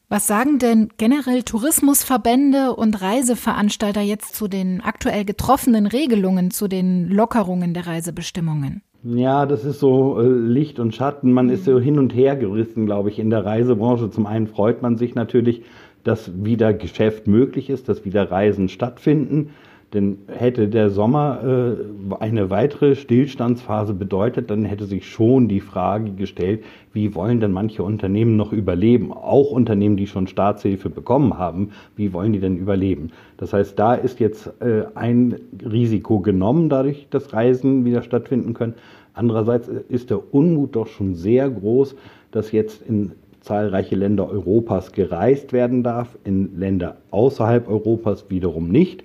Was 0.10 0.28
sagen 0.28 0.60
denn 0.60 0.90
generell 0.98 1.44
Tourismusverbände 1.44 2.76
und 2.76 3.02
Reiseveranstalter 3.02 4.02
jetzt 4.02 4.36
zu 4.36 4.48
den 4.48 4.82
aktuell 4.82 5.24
getroffenen 5.24 5.86
Regelungen, 5.86 6.52
zu 6.52 6.68
den 6.68 7.08
Lockerungen 7.08 7.74
der 7.74 7.88
Reisebestimmungen? 7.88 8.82
Ja, 9.04 9.46
das 9.46 9.64
ist 9.64 9.80
so 9.80 10.20
äh, 10.20 10.28
Licht 10.28 10.80
und 10.80 10.96
Schatten. 10.96 11.32
Man 11.32 11.50
ist 11.50 11.66
so 11.66 11.80
hin 11.80 12.00
und 12.00 12.14
her 12.14 12.36
gerissen, 12.36 12.88
glaube 12.88 13.10
ich, 13.10 13.20
in 13.20 13.30
der 13.30 13.46
Reisebranche. 13.46 14.10
Zum 14.10 14.26
einen 14.26 14.48
freut 14.48 14.82
man 14.82 14.98
sich 14.98 15.16
natürlich, 15.16 15.62
dass 16.04 16.44
wieder 16.44 16.74
Geschäft 16.74 17.28
möglich 17.28 17.70
ist, 17.70 17.88
dass 17.88 18.04
wieder 18.04 18.30
Reisen 18.32 18.68
stattfinden. 18.68 19.52
Denn 19.94 20.20
hätte 20.28 20.70
der 20.70 20.90
Sommer 20.90 21.42
äh, 21.44 22.16
eine 22.20 22.50
weitere 22.50 22.96
Stillstandsphase 22.96 23.94
bedeutet, 23.94 24.50
dann 24.50 24.64
hätte 24.64 24.86
sich 24.86 25.10
schon 25.10 25.50
die 25.50 25.60
Frage 25.60 26.12
gestellt, 26.12 26.64
wie 26.94 27.14
wollen 27.14 27.42
denn 27.42 27.52
manche 27.52 27.84
Unternehmen 27.84 28.38
noch 28.38 28.54
überleben? 28.54 29.12
Auch 29.12 29.52
Unternehmen, 29.52 29.98
die 29.98 30.08
schon 30.08 30.28
Staatshilfe 30.28 30.90
bekommen 30.90 31.38
haben, 31.38 31.72
wie 31.98 32.14
wollen 32.14 32.32
die 32.32 32.40
denn 32.40 32.56
überleben? 32.56 33.12
Das 33.36 33.52
heißt, 33.52 33.78
da 33.78 33.94
ist 33.94 34.22
jetzt 34.22 34.48
äh, 34.62 34.84
ein 34.96 35.36
Risiko 35.70 36.20
genommen, 36.22 36.70
dadurch, 36.70 37.08
dass 37.10 37.34
Reisen 37.34 37.84
wieder 37.84 38.02
stattfinden 38.02 38.54
können. 38.54 38.76
Andererseits 39.14 39.68
ist 39.68 40.10
der 40.10 40.34
Unmut 40.34 40.76
doch 40.78 40.88
schon 40.88 41.16
sehr 41.16 41.50
groß, 41.50 41.96
dass 42.32 42.54
jetzt 42.54 42.82
in 42.82 43.12
zahlreiche 43.42 43.96
Länder 43.96 44.30
Europas 44.30 44.94
gereist 44.94 45.52
werden 45.52 45.84
darf, 45.84 46.18
in 46.24 46.58
Länder 46.58 46.98
außerhalb 47.10 47.68
Europas 47.68 48.30
wiederum 48.30 48.70
nicht. 48.70 49.04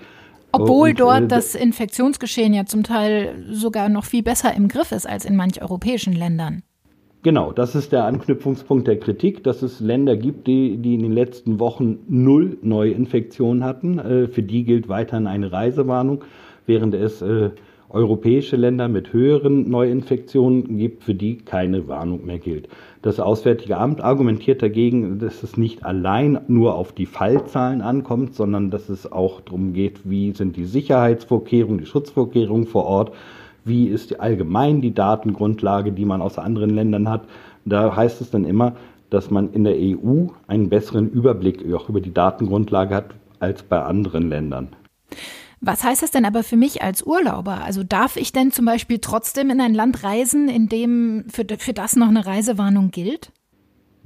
Obwohl 0.62 0.90
und, 0.90 1.00
dort 1.00 1.22
äh, 1.22 1.28
das 1.28 1.54
Infektionsgeschehen 1.54 2.54
ja 2.54 2.66
zum 2.66 2.82
Teil 2.82 3.44
sogar 3.50 3.88
noch 3.88 4.04
viel 4.04 4.22
besser 4.22 4.54
im 4.54 4.68
Griff 4.68 4.92
ist 4.92 5.08
als 5.08 5.24
in 5.24 5.36
manch 5.36 5.62
europäischen 5.62 6.12
Ländern. 6.12 6.62
Genau, 7.22 7.50
das 7.50 7.74
ist 7.74 7.90
der 7.90 8.04
Anknüpfungspunkt 8.04 8.86
der 8.86 9.00
Kritik, 9.00 9.42
dass 9.42 9.62
es 9.62 9.80
Länder 9.80 10.16
gibt, 10.16 10.46
die, 10.46 10.76
die 10.76 10.94
in 10.94 11.02
den 11.02 11.12
letzten 11.12 11.58
Wochen 11.58 11.98
null 12.06 12.56
Neuinfektionen 12.62 13.64
hatten. 13.64 13.98
Äh, 13.98 14.28
für 14.28 14.42
die 14.42 14.62
gilt 14.62 14.88
weiterhin 14.88 15.26
eine 15.26 15.50
Reisewarnung, 15.50 16.22
während 16.66 16.94
es 16.94 17.22
äh, 17.22 17.50
europäische 17.88 18.56
Länder 18.56 18.88
mit 18.88 19.12
höheren 19.12 19.68
Neuinfektionen 19.68 20.78
gibt, 20.78 21.02
für 21.02 21.14
die 21.14 21.38
keine 21.38 21.88
Warnung 21.88 22.26
mehr 22.26 22.38
gilt. 22.38 22.68
Das 23.06 23.20
Auswärtige 23.20 23.76
Amt 23.76 24.00
argumentiert 24.00 24.62
dagegen, 24.62 25.20
dass 25.20 25.44
es 25.44 25.56
nicht 25.56 25.84
allein 25.84 26.40
nur 26.48 26.74
auf 26.74 26.90
die 26.90 27.06
Fallzahlen 27.06 27.80
ankommt, 27.80 28.34
sondern 28.34 28.72
dass 28.72 28.88
es 28.88 29.12
auch 29.12 29.40
darum 29.42 29.74
geht, 29.74 30.00
wie 30.02 30.32
sind 30.32 30.56
die 30.56 30.64
Sicherheitsvorkehrungen, 30.64 31.78
die 31.78 31.86
Schutzvorkehrungen 31.86 32.66
vor 32.66 32.84
Ort, 32.84 33.12
wie 33.64 33.86
ist 33.86 34.18
allgemein 34.18 34.80
die 34.80 34.92
Datengrundlage, 34.92 35.92
die 35.92 36.04
man 36.04 36.20
aus 36.20 36.36
anderen 36.36 36.70
Ländern 36.70 37.08
hat. 37.08 37.22
Da 37.64 37.94
heißt 37.94 38.20
es 38.22 38.30
dann 38.32 38.44
immer, 38.44 38.72
dass 39.08 39.30
man 39.30 39.52
in 39.52 39.62
der 39.62 39.76
EU 39.76 40.26
einen 40.48 40.68
besseren 40.68 41.08
Überblick 41.08 41.62
auch 41.72 41.88
über 41.88 42.00
die 42.00 42.12
Datengrundlage 42.12 42.92
hat 42.92 43.14
als 43.38 43.62
bei 43.62 43.80
anderen 43.80 44.30
Ländern. 44.30 44.70
Was 45.66 45.82
heißt 45.82 46.00
das 46.04 46.12
denn 46.12 46.24
aber 46.24 46.44
für 46.44 46.56
mich 46.56 46.82
als 46.82 47.02
Urlauber? 47.02 47.62
Also 47.62 47.82
darf 47.82 48.16
ich 48.16 48.32
denn 48.32 48.52
zum 48.52 48.66
Beispiel 48.66 49.00
trotzdem 49.00 49.50
in 49.50 49.60
ein 49.60 49.74
Land 49.74 50.04
reisen, 50.04 50.48
in 50.48 50.68
dem 50.68 51.24
für, 51.28 51.44
für 51.58 51.72
das 51.72 51.96
noch 51.96 52.06
eine 52.06 52.24
Reisewarnung 52.24 52.92
gilt? 52.92 53.32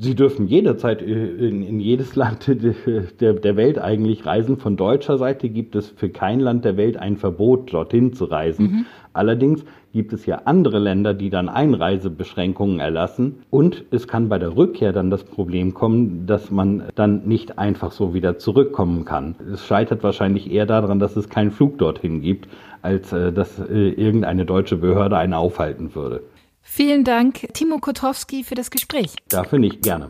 Sie 0.03 0.15
dürfen 0.15 0.47
jederzeit 0.47 1.03
in, 1.03 1.63
in 1.63 1.79
jedes 1.79 2.17
Land 2.17 2.47
der, 2.49 3.35
der, 3.35 3.57
Welt 3.57 3.79
eigentlich 3.79 4.25
reisen. 4.25 4.57
Von 4.57 4.79
deutscher 4.79 5.19
Seite 5.19 5.51
gibt 5.51 5.77
es 5.77 5.91
für 5.91 6.09
kein 6.09 6.41
Land 6.41 6.65
der 6.65 6.79
Welt 6.79 6.97
ein 6.97 7.19
Verbot, 7.19 7.71
dorthin 7.75 8.15
zu 8.15 8.25
reisen. 8.25 8.65
Mhm. 8.65 8.87
Allerdings 9.13 9.63
gibt 9.93 10.15
es 10.15 10.25
ja 10.25 10.43
andere 10.47 10.79
Länder, 10.79 11.13
die 11.13 11.29
dann 11.29 11.51
Einreisebeschränkungen 11.51 12.81
erlassen. 12.81 13.43
Und 13.51 13.85
es 13.91 14.09
kann 14.09 14.31
bei 14.31 14.39
der 14.39 14.57
Rückkehr 14.57 14.95
dann 14.95 15.11
das 15.11 15.23
Problem 15.25 15.75
kommen, 15.75 16.25
dass 16.27 16.51
man 16.51 16.85
dann 16.95 17.27
nicht 17.29 17.59
einfach 17.59 17.93
so 17.93 18.15
wieder 18.15 18.39
zurückkommen 18.39 19.05
kann. 19.05 19.35
Es 19.53 19.67
scheitert 19.67 20.03
wahrscheinlich 20.03 20.51
eher 20.51 20.65
daran, 20.65 20.99
dass 20.99 21.15
es 21.15 21.29
keinen 21.29 21.51
Flug 21.51 21.77
dorthin 21.77 22.23
gibt, 22.23 22.49
als 22.81 23.13
äh, 23.13 23.35
dass 23.35 23.59
äh, 23.59 23.91
irgendeine 23.91 24.47
deutsche 24.47 24.79
Behörde 24.79 25.19
einen 25.19 25.35
aufhalten 25.35 25.95
würde. 25.95 26.23
Vielen 26.73 27.03
Dank, 27.03 27.49
Timo 27.53 27.79
Kotowski, 27.79 28.45
für 28.45 28.55
das 28.55 28.71
Gespräch. 28.71 29.17
Dafür 29.29 29.59
nicht 29.59 29.83
gerne. 29.83 30.09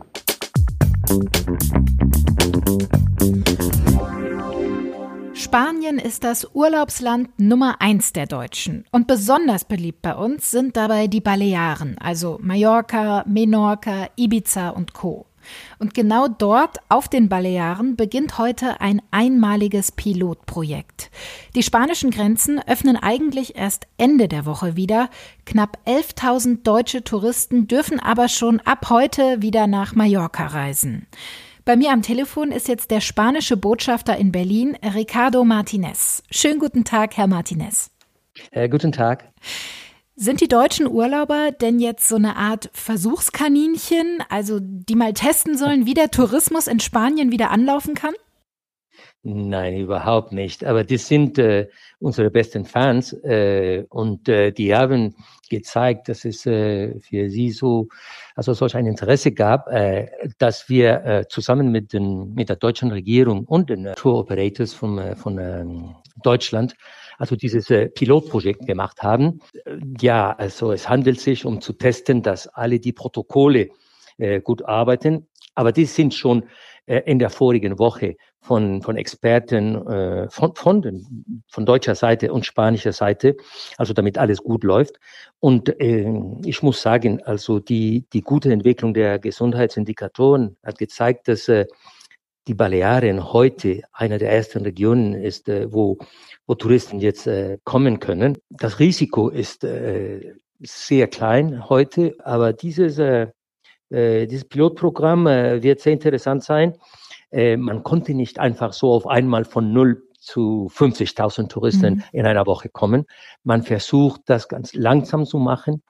Spanien 5.33 5.97
ist 5.97 6.23
das 6.23 6.47
Urlaubsland 6.53 7.29
Nummer 7.39 7.81
eins 7.81 8.13
der 8.13 8.27
Deutschen. 8.27 8.85
Und 8.91 9.07
besonders 9.07 9.65
beliebt 9.65 10.03
bei 10.03 10.13
uns 10.13 10.51
sind 10.51 10.77
dabei 10.77 11.07
die 11.07 11.19
Balearen, 11.19 11.97
also 11.97 12.37
Mallorca, 12.39 13.25
Menorca, 13.27 14.09
Ibiza 14.15 14.69
und 14.69 14.93
Co. 14.93 15.25
Und 15.79 15.93
genau 15.93 16.27
dort 16.27 16.77
auf 16.89 17.07
den 17.07 17.29
Balearen 17.29 17.95
beginnt 17.95 18.37
heute 18.37 18.81
ein 18.81 19.01
einmaliges 19.11 19.91
Pilotprojekt. 19.91 21.11
Die 21.55 21.63
spanischen 21.63 22.11
Grenzen 22.11 22.61
öffnen 22.65 22.97
eigentlich 22.97 23.55
erst 23.55 23.87
Ende 23.97 24.27
der 24.27 24.45
Woche 24.45 24.75
wieder. 24.75 25.09
Knapp 25.45 25.79
11.000 25.85 26.63
deutsche 26.63 27.03
Touristen 27.03 27.67
dürfen 27.67 27.99
aber 27.99 28.27
schon 28.27 28.59
ab 28.61 28.89
heute 28.89 29.41
wieder 29.41 29.67
nach 29.67 29.95
Mallorca 29.95 30.47
reisen. 30.47 31.07
Bei 31.63 31.75
mir 31.75 31.91
am 31.91 32.01
Telefon 32.01 32.51
ist 32.51 32.67
jetzt 32.67 32.89
der 32.89 33.01
spanische 33.01 33.55
Botschafter 33.55 34.17
in 34.17 34.31
Berlin, 34.31 34.77
Ricardo 34.83 35.43
Martinez. 35.43 36.23
Schönen 36.31 36.59
guten 36.59 36.83
Tag, 36.83 37.17
Herr 37.17 37.27
Martinez. 37.27 37.91
Äh, 38.51 38.67
guten 38.67 38.91
Tag. 38.91 39.25
Sind 40.23 40.39
die 40.39 40.47
deutschen 40.47 40.87
Urlauber 40.87 41.49
denn 41.49 41.79
jetzt 41.79 42.07
so 42.07 42.15
eine 42.15 42.35
Art 42.35 42.69
Versuchskaninchen, 42.73 44.19
also 44.29 44.59
die 44.61 44.93
mal 44.93 45.13
testen 45.13 45.57
sollen, 45.57 45.87
wie 45.87 45.95
der 45.95 46.11
Tourismus 46.11 46.67
in 46.67 46.79
Spanien 46.79 47.31
wieder 47.31 47.49
anlaufen 47.49 47.95
kann? 47.95 48.13
Nein, 49.23 49.77
überhaupt 49.77 50.31
nicht. 50.31 50.63
Aber 50.63 50.83
das 50.83 51.07
sind 51.07 51.39
äh, 51.39 51.69
unsere 51.97 52.29
besten 52.29 52.65
Fans 52.65 53.13
äh, 53.23 53.83
und 53.89 54.29
äh, 54.29 54.51
die 54.51 54.75
haben 54.75 55.15
gezeigt, 55.49 56.07
dass 56.07 56.23
es 56.23 56.45
äh, 56.45 56.99
für 56.99 57.27
sie 57.31 57.49
so, 57.49 57.87
also 58.35 58.53
solch 58.53 58.75
ein 58.75 58.85
Interesse 58.85 59.31
gab, 59.31 59.69
äh, 59.69 60.07
dass 60.37 60.69
wir 60.69 61.03
äh, 61.03 61.27
zusammen 61.29 61.71
mit, 61.71 61.93
den, 61.93 62.35
mit 62.35 62.49
der 62.49 62.57
deutschen 62.57 62.91
Regierung 62.91 63.45
und 63.45 63.71
den 63.71 63.91
Tour 63.95 64.19
Operators 64.19 64.71
von, 64.73 64.99
äh, 64.99 65.15
von 65.15 65.39
äh, 65.39 65.65
Deutschland 66.21 66.75
also 67.21 67.35
dieses 67.35 67.69
äh, 67.69 67.87
Pilotprojekt 67.87 68.65
gemacht 68.65 69.03
haben. 69.03 69.41
Ja, 69.99 70.31
also 70.31 70.71
es 70.71 70.89
handelt 70.89 71.19
sich 71.19 71.45
um 71.45 71.61
zu 71.61 71.73
testen, 71.73 72.23
dass 72.23 72.47
alle 72.47 72.79
die 72.79 72.93
Protokolle 72.93 73.69
äh, 74.17 74.41
gut 74.41 74.65
arbeiten. 74.65 75.27
Aber 75.53 75.71
die 75.71 75.85
sind 75.85 76.15
schon 76.15 76.45
äh, 76.87 77.01
in 77.05 77.19
der 77.19 77.29
vorigen 77.29 77.77
Woche 77.77 78.15
von, 78.43 78.81
von 78.81 78.97
Experten 78.97 80.27
von, 80.31 80.55
von, 80.55 81.05
von 81.47 81.65
deutscher 81.67 81.93
Seite 81.93 82.33
und 82.33 82.43
spanischer 82.43 82.91
Seite, 82.91 83.37
also 83.77 83.93
damit 83.93 84.17
alles 84.17 84.41
gut 84.41 84.63
läuft. 84.63 84.95
Und 85.39 85.79
äh, 85.79 86.11
ich 86.43 86.63
muss 86.63 86.81
sagen, 86.81 87.21
also 87.21 87.59
die, 87.59 88.07
die 88.13 88.21
gute 88.21 88.51
Entwicklung 88.51 88.95
der 88.95 89.19
Gesundheitsindikatoren 89.19 90.57
hat 90.63 90.79
gezeigt, 90.79 91.27
dass 91.27 91.47
die 92.47 92.53
Balearen 92.53 93.31
heute 93.33 93.81
einer 93.91 94.17
der 94.17 94.31
ersten 94.31 94.63
Regionen 94.63 95.13
ist, 95.13 95.47
äh, 95.47 95.71
wo, 95.71 95.97
wo 96.47 96.55
Touristen 96.55 96.99
jetzt 96.99 97.27
äh, 97.27 97.59
kommen 97.63 97.99
können. 97.99 98.37
Das 98.49 98.79
Risiko 98.79 99.29
ist 99.29 99.63
äh, 99.63 100.33
sehr 100.59 101.07
klein 101.07 101.69
heute, 101.69 102.15
aber 102.23 102.53
dieses, 102.53 103.01
dieses 103.89 104.45
Pilotprogramm 104.45 105.25
wird 105.25 105.79
sehr 105.79 105.93
interessant 105.93 106.43
sein. 106.43 106.77
Man 107.31 107.81
konnte 107.81 108.13
nicht 108.13 108.37
einfach 108.37 108.71
so 108.71 108.93
auf 108.93 109.07
einmal 109.07 109.43
von 109.43 109.73
null 109.73 110.03
zu 110.19 110.69
50.000 110.71 111.49
Touristen 111.49 111.95
mhm. 111.95 112.03
in 112.11 112.27
einer 112.27 112.45
Woche 112.45 112.69
kommen. 112.69 113.05
Man 113.43 113.63
versucht, 113.63 114.21
das 114.27 114.49
ganz 114.49 114.75
langsam 114.75 115.25
zu 115.25 115.39
machen. 115.39 115.81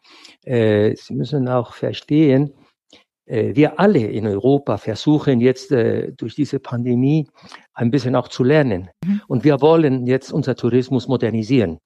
Sie 0.45 0.95
müssen 1.09 1.49
auch 1.49 1.73
verstehen, 1.73 2.53
wir 3.25 3.79
alle 3.79 3.99
in 3.99 4.27
Europa 4.27 4.77
versuchen 4.77 5.39
jetzt 5.39 5.71
äh, 5.71 6.11
durch 6.13 6.35
diese 6.35 6.59
Pandemie 6.59 7.27
ein 7.73 7.91
bisschen 7.91 8.15
auch 8.15 8.27
zu 8.27 8.43
lernen. 8.43 8.89
Mhm. 9.05 9.21
Und 9.27 9.43
wir 9.43 9.61
wollen 9.61 10.07
jetzt 10.07 10.31
unser 10.31 10.55
Tourismus 10.55 11.07
modernisieren. 11.07 11.79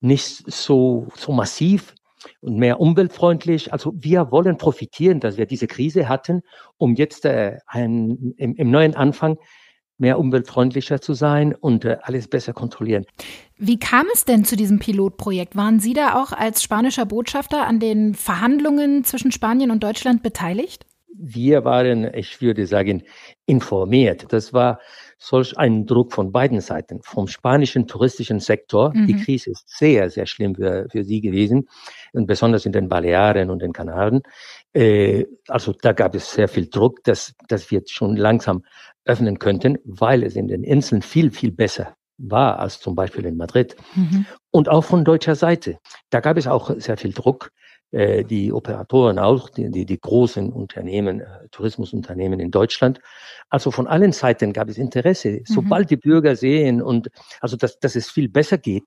Nicht 0.00 0.50
so, 0.50 1.08
so 1.16 1.32
massiv, 1.32 1.94
und 2.40 2.56
mehr 2.56 2.80
umweltfreundlich. 2.80 3.72
Also 3.72 3.92
wir 3.96 4.30
wollen 4.30 4.56
profitieren, 4.56 5.20
dass 5.20 5.36
wir 5.36 5.46
diese 5.46 5.66
Krise 5.66 6.08
hatten, 6.08 6.42
um 6.76 6.94
jetzt 6.94 7.24
äh, 7.24 7.58
ein, 7.66 8.34
im, 8.36 8.54
im 8.54 8.70
neuen 8.70 8.94
Anfang 8.94 9.38
mehr 9.98 10.18
umweltfreundlicher 10.18 11.00
zu 11.00 11.14
sein 11.14 11.54
und 11.54 11.84
äh, 11.84 11.98
alles 12.02 12.28
besser 12.28 12.52
kontrollieren. 12.52 13.04
Wie 13.56 13.78
kam 13.78 14.06
es 14.12 14.24
denn 14.24 14.44
zu 14.44 14.56
diesem 14.56 14.78
Pilotprojekt? 14.78 15.56
Waren 15.56 15.80
Sie 15.80 15.94
da 15.94 16.20
auch 16.22 16.32
als 16.32 16.62
spanischer 16.62 17.06
Botschafter 17.06 17.66
an 17.66 17.80
den 17.80 18.14
Verhandlungen 18.14 19.04
zwischen 19.04 19.32
Spanien 19.32 19.70
und 19.70 19.82
Deutschland 19.82 20.22
beteiligt? 20.22 20.86
wir 21.18 21.64
waren, 21.64 22.12
ich 22.14 22.40
würde 22.40 22.66
sagen, 22.66 23.02
informiert. 23.46 24.26
Das 24.30 24.52
war 24.52 24.80
solch 25.18 25.56
ein 25.56 25.86
Druck 25.86 26.12
von 26.12 26.30
beiden 26.30 26.60
Seiten. 26.60 27.00
Vom 27.02 27.26
spanischen 27.26 27.86
touristischen 27.86 28.40
Sektor, 28.40 28.92
mhm. 28.94 29.06
die 29.06 29.16
Krise 29.16 29.50
ist 29.50 29.64
sehr, 29.66 30.10
sehr 30.10 30.26
schlimm 30.26 30.54
für, 30.54 30.86
für 30.90 31.04
sie 31.04 31.20
gewesen, 31.20 31.68
und 32.12 32.26
besonders 32.26 32.66
in 32.66 32.72
den 32.72 32.88
Balearen 32.88 33.50
und 33.50 33.62
den 33.62 33.72
Kanaren. 33.72 34.22
Äh, 34.74 35.24
also 35.48 35.72
da 35.72 35.92
gab 35.92 36.14
es 36.14 36.32
sehr 36.32 36.48
viel 36.48 36.68
Druck, 36.68 37.02
dass, 37.04 37.34
dass 37.48 37.70
wir 37.70 37.82
schon 37.86 38.16
langsam 38.16 38.64
öffnen 39.06 39.38
könnten, 39.38 39.78
weil 39.84 40.22
es 40.22 40.36
in 40.36 40.48
den 40.48 40.64
Inseln 40.64 41.02
viel, 41.02 41.30
viel 41.30 41.52
besser 41.52 41.96
war 42.18 42.58
als 42.58 42.80
zum 42.80 42.94
Beispiel 42.94 43.24
in 43.26 43.36
Madrid. 43.36 43.76
Mhm. 43.94 44.26
Und 44.50 44.68
auch 44.68 44.84
von 44.84 45.04
deutscher 45.04 45.34
Seite. 45.34 45.78
Da 46.10 46.20
gab 46.20 46.36
es 46.36 46.46
auch 46.46 46.70
sehr 46.78 46.96
viel 46.96 47.12
Druck. 47.12 47.50
Äh, 47.92 48.24
die 48.24 48.52
Operatoren 48.52 49.18
auch, 49.18 49.48
die, 49.48 49.70
die, 49.70 49.86
die 49.86 50.00
großen 50.00 50.52
Unternehmen, 50.52 51.20
äh, 51.20 51.48
Tourismusunternehmen 51.52 52.40
in 52.40 52.50
Deutschland. 52.50 53.00
Also 53.48 53.70
von 53.70 53.86
allen 53.86 54.12
Seiten 54.12 54.52
gab 54.52 54.68
es 54.68 54.76
Interesse. 54.76 55.30
Mhm. 55.30 55.42
Sobald 55.44 55.90
die 55.90 55.96
Bürger 55.96 56.34
sehen 56.34 56.82
und 56.82 57.08
also 57.40 57.56
dass, 57.56 57.78
dass 57.78 57.94
es 57.94 58.10
viel 58.10 58.28
besser 58.28 58.58
geht, 58.58 58.82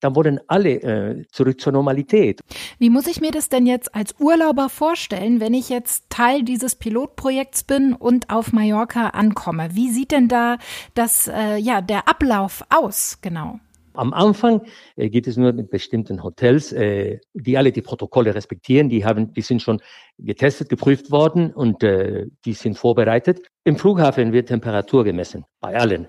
dann 0.00 0.14
wollen 0.14 0.40
alle 0.46 0.70
äh, 0.82 1.24
zurück 1.30 1.60
zur 1.60 1.72
Normalität. 1.72 2.40
Wie 2.78 2.90
muss 2.90 3.06
ich 3.06 3.20
mir 3.20 3.30
das 3.30 3.48
denn 3.48 3.66
jetzt 3.66 3.94
als 3.94 4.14
Urlauber 4.18 4.68
vorstellen, 4.68 5.40
wenn 5.40 5.54
ich 5.54 5.68
jetzt 5.68 6.10
Teil 6.10 6.42
dieses 6.42 6.74
Pilotprojekts 6.74 7.64
bin 7.64 7.92
und 7.92 8.30
auf 8.30 8.52
Mallorca 8.52 9.08
ankomme? 9.08 9.70
Wie 9.72 9.90
sieht 9.90 10.12
denn 10.12 10.28
da 10.28 10.58
das, 10.94 11.28
äh, 11.28 11.56
ja, 11.56 11.80
der 11.80 12.08
Ablauf 12.08 12.62
aus, 12.70 13.18
genau? 13.20 13.60
Am 13.96 14.12
Anfang 14.12 14.60
äh, 14.96 15.08
geht 15.08 15.26
es 15.26 15.36
nur 15.36 15.52
mit 15.52 15.70
bestimmten 15.70 16.22
Hotels, 16.22 16.72
äh, 16.72 17.18
die 17.32 17.56
alle 17.56 17.72
die 17.72 17.80
Protokolle 17.80 18.34
respektieren. 18.34 18.90
Die 18.90 19.04
haben, 19.04 19.32
die 19.32 19.40
sind 19.40 19.62
schon 19.62 19.80
getestet, 20.18 20.68
geprüft 20.68 21.10
worden 21.10 21.52
und 21.52 21.82
äh, 21.82 22.26
die 22.44 22.52
sind 22.52 22.76
vorbereitet. 22.76 23.40
Im 23.64 23.76
Flughafen 23.76 24.32
wird 24.32 24.48
Temperatur 24.48 25.04
gemessen 25.04 25.44
bei 25.60 25.74
allen 25.74 26.08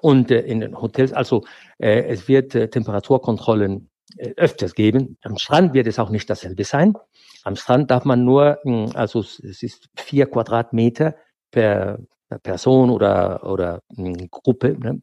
und 0.00 0.30
äh, 0.30 0.40
in 0.40 0.60
den 0.60 0.80
Hotels. 0.80 1.12
Also 1.12 1.44
äh, 1.78 2.04
es 2.04 2.28
wird 2.28 2.54
äh, 2.54 2.68
Temperaturkontrollen 2.68 3.90
äh, 4.16 4.34
öfters 4.36 4.74
geben. 4.74 5.18
Am 5.22 5.38
Strand 5.38 5.74
wird 5.74 5.86
es 5.86 5.98
auch 5.98 6.10
nicht 6.10 6.28
dasselbe 6.28 6.64
sein. 6.64 6.94
Am 7.42 7.56
Strand 7.56 7.90
darf 7.90 8.04
man 8.04 8.24
nur, 8.24 8.58
mh, 8.64 8.86
hm, 8.86 8.96
also 8.96 9.20
es 9.20 9.62
ist 9.62 9.88
vier 9.96 10.26
Quadratmeter 10.26 11.14
per, 11.50 11.98
per 12.28 12.38
Person 12.38 12.90
oder 12.90 13.44
oder 13.44 13.80
mh, 13.96 14.18
hm, 14.18 14.28
Gruppe. 14.30 14.76
Ne? 14.78 15.02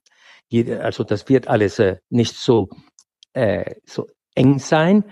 also 0.81 1.03
das 1.03 1.29
wird 1.29 1.47
alles 1.47 1.79
äh, 1.79 1.97
nicht 2.09 2.35
so, 2.35 2.69
äh, 3.33 3.75
so 3.85 4.07
eng 4.35 4.59
sein. 4.59 5.05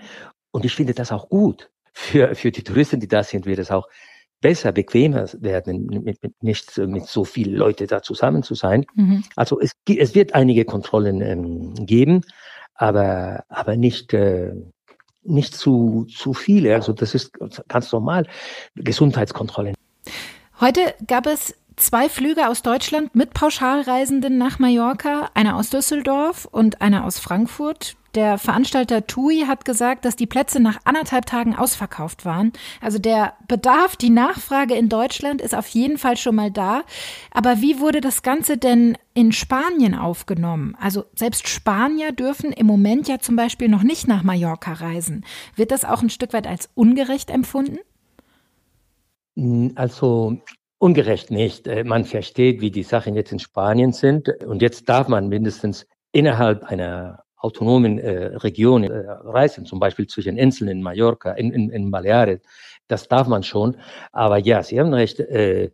Und 0.50 0.64
ich 0.64 0.74
finde 0.74 0.94
das 0.94 1.12
auch 1.12 1.28
gut. 1.28 1.70
Für, 1.92 2.34
für 2.34 2.50
die 2.50 2.62
Touristen, 2.62 3.00
die 3.00 3.08
da 3.08 3.22
sind, 3.22 3.46
wird 3.46 3.58
es 3.58 3.70
auch 3.70 3.88
besser, 4.40 4.72
bequemer 4.72 5.26
werden, 5.40 5.86
mit, 5.86 6.22
mit 6.22 6.42
nicht 6.42 6.76
mit 6.78 7.06
so 7.06 7.24
vielen 7.24 7.54
Leuten 7.54 7.86
da 7.86 8.02
zusammen 8.02 8.42
zu 8.42 8.54
sein. 8.54 8.86
Mhm. 8.94 9.24
Also 9.36 9.60
es, 9.60 9.72
es 9.86 10.14
wird 10.14 10.34
einige 10.34 10.64
Kontrollen 10.64 11.20
ähm, 11.20 11.74
geben, 11.86 12.22
aber, 12.74 13.44
aber 13.48 13.76
nicht, 13.76 14.14
äh, 14.14 14.52
nicht 15.22 15.54
zu, 15.54 16.06
zu 16.06 16.32
viele. 16.32 16.74
Also 16.74 16.92
das 16.92 17.14
ist 17.14 17.32
ganz 17.68 17.92
normal. 17.92 18.26
Gesundheitskontrollen. 18.74 19.74
Heute 20.60 20.94
gab 21.06 21.26
es 21.26 21.54
zwei 21.76 22.08
Flüge 22.08 22.48
aus 22.48 22.62
Deutschland 22.62 23.14
mit 23.14 23.34
Pauschalreisenden 23.34 24.38
nach 24.38 24.58
Mallorca, 24.58 25.30
einer 25.34 25.56
aus 25.56 25.70
Düsseldorf 25.70 26.46
und 26.50 26.80
einer 26.80 27.04
aus 27.04 27.18
Frankfurt. 27.18 27.96
Der 28.14 28.38
Veranstalter 28.38 29.06
TUI 29.06 29.44
hat 29.46 29.64
gesagt, 29.64 30.04
dass 30.04 30.16
die 30.16 30.26
Plätze 30.26 30.60
nach 30.60 30.78
anderthalb 30.84 31.26
Tagen 31.26 31.54
ausverkauft 31.54 32.24
waren. 32.24 32.52
Also 32.80 32.98
der 32.98 33.34
Bedarf, 33.46 33.96
die 33.96 34.10
Nachfrage 34.10 34.74
in 34.74 34.88
Deutschland 34.88 35.40
ist 35.40 35.54
auf 35.54 35.68
jeden 35.68 35.98
Fall 35.98 36.16
schon 36.16 36.34
mal 36.34 36.50
da. 36.50 36.82
Aber 37.30 37.60
wie 37.60 37.80
wurde 37.80 38.00
das 38.00 38.22
Ganze 38.22 38.56
denn 38.56 38.98
in 39.14 39.32
Spanien 39.32 39.94
aufgenommen? 39.94 40.76
Also 40.80 41.04
selbst 41.14 41.48
Spanier 41.48 42.12
dürfen 42.12 42.52
im 42.52 42.66
Moment 42.66 43.08
ja 43.08 43.18
zum 43.18 43.36
Beispiel 43.36 43.68
noch 43.68 43.82
nicht 43.82 44.08
nach 44.08 44.22
Mallorca 44.22 44.72
reisen. 44.72 45.24
Wird 45.54 45.70
das 45.70 45.84
auch 45.84 46.02
ein 46.02 46.10
Stück 46.10 46.32
weit 46.32 46.46
als 46.46 46.68
ungerecht 46.74 47.30
empfunden? 47.30 47.78
Also 49.76 50.40
Ungerecht 50.82 51.30
nicht. 51.30 51.66
Äh, 51.66 51.84
man 51.84 52.06
versteht, 52.06 52.62
wie 52.62 52.70
die 52.70 52.82
Sachen 52.82 53.14
jetzt 53.14 53.32
in 53.32 53.38
Spanien 53.38 53.92
sind. 53.92 54.30
Und 54.46 54.62
jetzt 54.62 54.88
darf 54.88 55.08
man 55.08 55.28
mindestens 55.28 55.86
innerhalb 56.10 56.64
einer 56.64 57.22
autonomen 57.40 57.98
äh, 57.98 58.36
Region 58.36 58.84
äh, 58.84 59.10
reisen, 59.10 59.66
zum 59.66 59.80
Beispiel 59.80 60.06
zwischen 60.06 60.36
Inseln 60.36 60.68
in 60.68 60.82
Mallorca, 60.82 61.32
in, 61.32 61.52
in, 61.52 61.70
in 61.70 61.90
Baleares. 61.90 62.40
Das 62.86 63.08
darf 63.08 63.28
man 63.28 63.42
schon. 63.42 63.76
Aber 64.12 64.38
ja, 64.38 64.62
Sie 64.62 64.78
haben 64.78 64.92
recht. 64.94 65.20
Äh, 65.20 65.70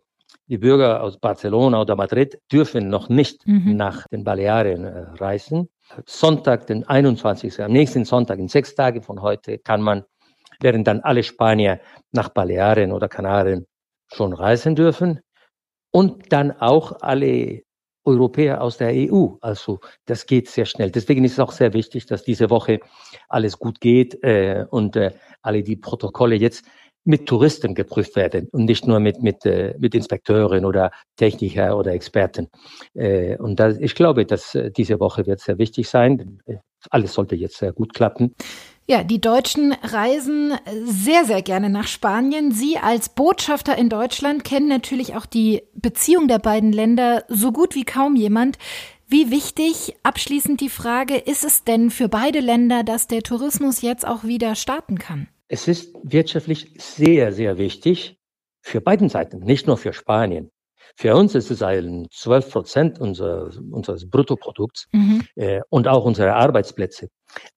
die 0.49 0.57
Bürger 0.57 1.03
aus 1.03 1.17
Barcelona 1.19 1.81
oder 1.81 1.95
Madrid 1.95 2.39
dürfen 2.51 2.89
noch 2.89 3.09
nicht 3.09 3.45
mhm. 3.45 3.75
nach 3.75 4.07
den 4.07 4.23
Balearen 4.23 4.85
äh, 4.85 4.99
reisen. 5.19 5.69
Sonntag, 6.05 6.67
den 6.67 6.87
21. 6.87 7.61
Am 7.61 7.71
nächsten 7.71 8.05
Sonntag, 8.05 8.39
in 8.39 8.47
sechs 8.47 8.73
Tagen 8.73 9.01
von 9.01 9.21
heute, 9.21 9.57
kann 9.57 9.81
man, 9.81 10.03
werden 10.61 10.83
dann 10.83 11.01
alle 11.01 11.23
Spanier 11.23 11.79
nach 12.11 12.29
Balearen 12.29 12.93
oder 12.93 13.09
Kanaren 13.09 13.67
schon 14.13 14.33
reisen 14.33 14.75
dürfen 14.75 15.19
und 15.91 16.31
dann 16.31 16.51
auch 16.51 17.01
alle 17.01 17.63
Europäer 18.07 18.61
aus 18.61 18.77
der 18.77 18.91
EU. 18.93 19.35
Also 19.41 19.79
das 20.05 20.25
geht 20.25 20.49
sehr 20.49 20.65
schnell. 20.65 20.89
Deswegen 20.89 21.23
ist 21.25 21.33
es 21.33 21.39
auch 21.39 21.51
sehr 21.51 21.73
wichtig, 21.73 22.05
dass 22.05 22.23
diese 22.23 22.49
Woche 22.49 22.79
alles 23.27 23.59
gut 23.59 23.81
geht 23.81 24.23
äh, 24.23 24.65
und 24.69 24.95
äh, 24.95 25.11
alle 25.41 25.61
die 25.61 25.75
Protokolle 25.75 26.35
jetzt 26.35 26.65
mit 27.03 27.25
Touristen 27.25 27.73
geprüft 27.73 28.15
werden 28.15 28.49
und 28.51 28.65
nicht 28.65 28.85
nur 28.85 28.99
mit, 28.99 29.21
mit, 29.21 29.45
äh, 29.45 29.75
mit 29.79 29.95
Inspekteuren 29.95 30.65
oder 30.65 30.91
Techniker 31.15 31.77
oder 31.77 31.93
Experten. 31.93 32.49
Äh, 32.95 33.37
und 33.37 33.59
das, 33.59 33.77
ich 33.77 33.95
glaube, 33.95 34.25
dass 34.25 34.55
äh, 34.55 34.71
diese 34.71 34.99
Woche 34.99 35.25
wird 35.25 35.39
sehr 35.39 35.57
wichtig 35.57 35.87
sein. 35.87 36.41
Alles 36.89 37.13
sollte 37.13 37.35
jetzt 37.35 37.57
sehr 37.57 37.73
gut 37.73 37.93
klappen. 37.93 38.35
Ja, 38.89 39.03
die 39.03 39.19
Deutschen 39.19 39.73
reisen 39.83 40.53
sehr, 40.85 41.25
sehr 41.25 41.41
gerne 41.41 41.69
nach 41.69 41.87
Spanien. 41.87 42.53
Sie 42.53 42.77
als 42.77 43.09
Botschafter 43.09 43.77
in 43.77 43.89
Deutschland 43.89 44.45
kennen 44.45 44.69
natürlich 44.69 45.13
auch 45.13 45.25
die 45.25 45.63
Beziehung 45.73 46.29
der 46.29 46.39
beiden 46.39 46.71
Länder 46.71 47.25
so 47.27 47.51
gut 47.51 47.75
wie 47.75 47.83
kaum 47.83 48.15
jemand. 48.15 48.57
Wie 49.05 49.29
wichtig, 49.29 49.95
abschließend 50.03 50.61
die 50.61 50.69
Frage, 50.69 51.17
ist 51.17 51.43
es 51.43 51.65
denn 51.65 51.89
für 51.89 52.07
beide 52.07 52.39
Länder, 52.39 52.85
dass 52.85 53.07
der 53.07 53.23
Tourismus 53.23 53.81
jetzt 53.81 54.07
auch 54.07 54.23
wieder 54.23 54.55
starten 54.55 54.97
kann? 54.97 55.27
Es 55.49 55.67
ist 55.67 55.93
wirtschaftlich 56.03 56.73
sehr, 56.77 57.33
sehr 57.33 57.57
wichtig 57.57 58.17
für 58.61 58.79
beiden 58.79 59.09
Seiten, 59.09 59.39
nicht 59.39 59.67
nur 59.67 59.77
für 59.77 59.91
Spanien. 59.91 60.49
Für 60.99 61.15
uns 61.15 61.35
ist 61.35 61.51
es 61.51 61.61
ein 61.61 62.07
12 62.11 62.51
Prozent 62.51 62.99
unser, 62.99 63.51
unseres 63.69 64.09
Bruttoprodukts 64.09 64.87
mhm. 64.91 65.21
äh, 65.35 65.61
und 65.69 65.87
auch 65.87 66.05
unsere 66.05 66.33
Arbeitsplätze. 66.33 67.09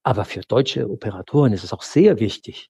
Aber 0.03 0.27
für 0.27 0.43
deutsche 0.43 0.89
Operatoren 0.91 1.55
ist 1.55 1.65
es 1.65 1.73
auch 1.73 1.83
sehr 1.83 2.21
wichtig. 2.21 2.69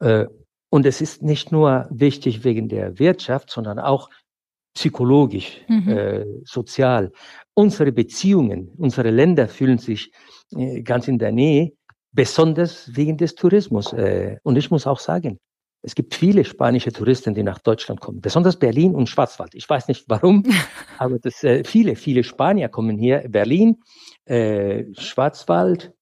Äh, 0.00 0.26
und 0.68 0.84
es 0.84 1.00
ist 1.00 1.22
nicht 1.22 1.52
nur 1.52 1.86
wichtig 1.90 2.42
wegen 2.42 2.68
der 2.68 2.98
Wirtschaft, 2.98 3.50
sondern 3.50 3.78
auch 3.78 4.10
psychologisch, 4.74 5.60
mhm. 5.68 5.88
äh, 5.88 6.24
sozial. 6.44 7.12
Unsere 7.54 7.92
Beziehungen, 7.92 8.72
unsere 8.78 9.10
Länder 9.10 9.46
fühlen 9.46 9.78
sich 9.78 10.10
äh, 10.56 10.82
ganz 10.82 11.06
in 11.06 11.18
der 11.18 11.30
Nähe, 11.30 11.70
besonders 12.10 12.96
wegen 12.96 13.16
des 13.16 13.36
Tourismus. 13.36 13.92
Äh, 13.92 14.38
und 14.42 14.56
ich 14.56 14.72
muss 14.72 14.88
auch 14.88 14.98
sagen, 14.98 15.38
es 15.82 15.94
gibt 15.94 16.14
viele 16.14 16.44
spanische 16.44 16.92
Touristen, 16.92 17.34
die 17.34 17.42
nach 17.42 17.58
Deutschland 17.58 18.00
kommen, 18.00 18.20
besonders 18.20 18.58
Berlin 18.58 18.94
und 18.94 19.08
Schwarzwald. 19.08 19.54
Ich 19.54 19.68
weiß 19.68 19.88
nicht 19.88 20.04
warum, 20.08 20.44
aber 20.98 21.18
das, 21.18 21.42
äh, 21.42 21.64
viele, 21.64 21.96
viele 21.96 22.24
Spanier 22.24 22.68
kommen 22.68 22.98
hier. 22.98 23.24
Berlin, 23.28 23.82
äh, 24.26 24.84
Schwarzwald, 24.98 25.92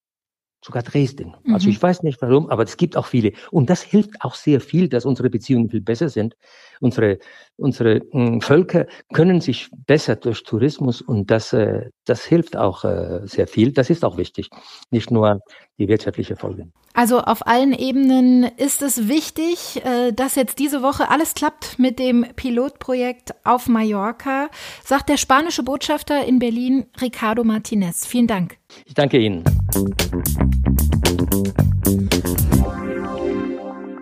sogar 0.65 0.83
Dresden. 0.83 1.35
Also 1.35 1.41
mhm. 1.45 1.55
Also 1.55 1.69
ich 1.71 1.83
weiß 1.83 2.03
nicht 2.03 2.21
warum, 2.21 2.51
aber 2.51 2.65
es 2.65 2.77
gibt 2.77 2.97
auch 2.97 3.07
viele. 3.07 3.33
Und 3.51 3.71
das 3.71 3.83
hilft 3.83 4.21
auch 4.21 4.35
sehr 4.35 4.61
viel, 4.61 4.89
dass 4.89 5.05
unsere 5.05 5.31
Beziehungen 5.31 5.71
viel 5.71 5.81
besser 5.81 6.09
sind. 6.09 6.37
Unsere, 6.81 7.19
unsere 7.57 8.01
hm, 8.11 8.41
Völker 8.41 8.87
können 9.13 9.41
sich 9.41 9.69
besser 9.87 10.17
durch 10.17 10.43
Tourismus 10.43 11.03
und 11.03 11.31
das, 11.31 11.53
äh, 11.53 11.91
das 12.05 12.25
hilft 12.25 12.57
auch 12.57 12.85
äh, 12.85 13.21
sehr 13.25 13.47
viel. 13.47 13.73
Das 13.73 13.91
ist 13.91 14.05
auch 14.05 14.17
wichtig, 14.17 14.49
nicht 14.91 15.11
nur 15.11 15.41
die 15.79 15.89
wirtschaftliche 15.89 16.37
Folge. 16.37 16.69
Also 16.95 17.21
auf 17.21 17.47
allen 17.47 17.73
Ebenen 17.73 18.43
ist 18.43 18.83
es 18.83 19.09
wichtig, 19.09 19.81
äh, 19.85 20.13
dass 20.13 20.35
jetzt 20.35 20.59
diese 20.59 20.83
Woche 20.83 21.11
alles 21.11 21.35
klappt 21.35 21.79
mit 21.79 22.01
dem 22.01 22.27
Pilotprojekt 22.35 23.35
auf 23.45 23.69
Mallorca, 23.69 24.49
sagt 24.85 25.09
der 25.09 25.17
spanische 25.17 25.63
Botschafter 25.63 26.25
in 26.25 26.41
Berlin, 26.41 26.87
Ricardo 27.01 27.45
Martinez. 27.45 28.05
Vielen 28.05 28.27
Dank. 28.27 28.59
Ich 28.85 28.95
danke 28.95 29.19
Ihnen. 29.19 29.45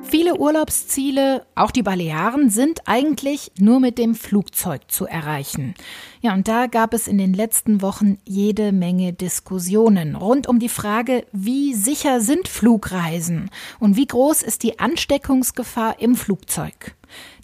Viele 0.08 0.36
Urlaubsziele, 0.36 1.44
auch 1.56 1.72
die 1.72 1.82
Balearen, 1.82 2.48
sind 2.48 2.82
eigentlich 2.86 3.50
nur 3.58 3.80
mit 3.80 3.98
dem 3.98 4.14
Flugzeug 4.14 4.82
zu 4.88 5.04
erreichen. 5.04 5.74
Ja, 6.20 6.32
und 6.32 6.46
da 6.46 6.68
gab 6.68 6.94
es 6.94 7.08
in 7.08 7.18
den 7.18 7.34
letzten 7.34 7.82
Wochen 7.82 8.18
jede 8.24 8.70
Menge 8.70 9.12
Diskussionen 9.12 10.14
rund 10.14 10.46
um 10.46 10.60
die 10.60 10.68
Frage, 10.68 11.26
wie 11.32 11.74
sicher 11.74 12.20
sind 12.20 12.46
Flugreisen 12.46 13.50
und 13.80 13.96
wie 13.96 14.06
groß 14.06 14.42
ist 14.42 14.62
die 14.62 14.78
Ansteckungsgefahr 14.78 16.00
im 16.00 16.14
Flugzeug. 16.14 16.94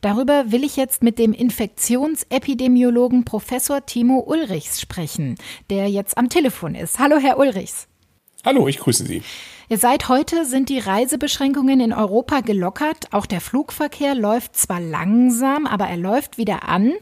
Darüber 0.00 0.52
will 0.52 0.62
ich 0.62 0.76
jetzt 0.76 1.02
mit 1.02 1.18
dem 1.18 1.32
Infektionsepidemiologen 1.32 3.24
Professor 3.24 3.84
Timo 3.86 4.20
Ulrichs 4.20 4.80
sprechen, 4.80 5.34
der 5.68 5.88
jetzt 5.88 6.16
am 6.16 6.28
Telefon 6.28 6.76
ist. 6.76 7.00
Hallo, 7.00 7.16
Herr 7.18 7.38
Ulrichs. 7.38 7.88
Hallo, 8.44 8.68
ich 8.68 8.78
grüße 8.78 9.04
Sie. 9.04 9.22
Seit 9.70 10.08
heute 10.08 10.44
sind 10.44 10.68
die 10.68 10.78
Reisebeschränkungen 10.78 11.80
in 11.80 11.92
Europa 11.92 12.40
gelockert. 12.40 13.12
Auch 13.12 13.26
der 13.26 13.40
Flugverkehr 13.40 14.14
läuft 14.14 14.56
zwar 14.56 14.80
langsam, 14.80 15.66
aber 15.66 15.86
er 15.86 15.96
läuft 15.96 16.38
wieder 16.38 16.68
an. 16.68 16.92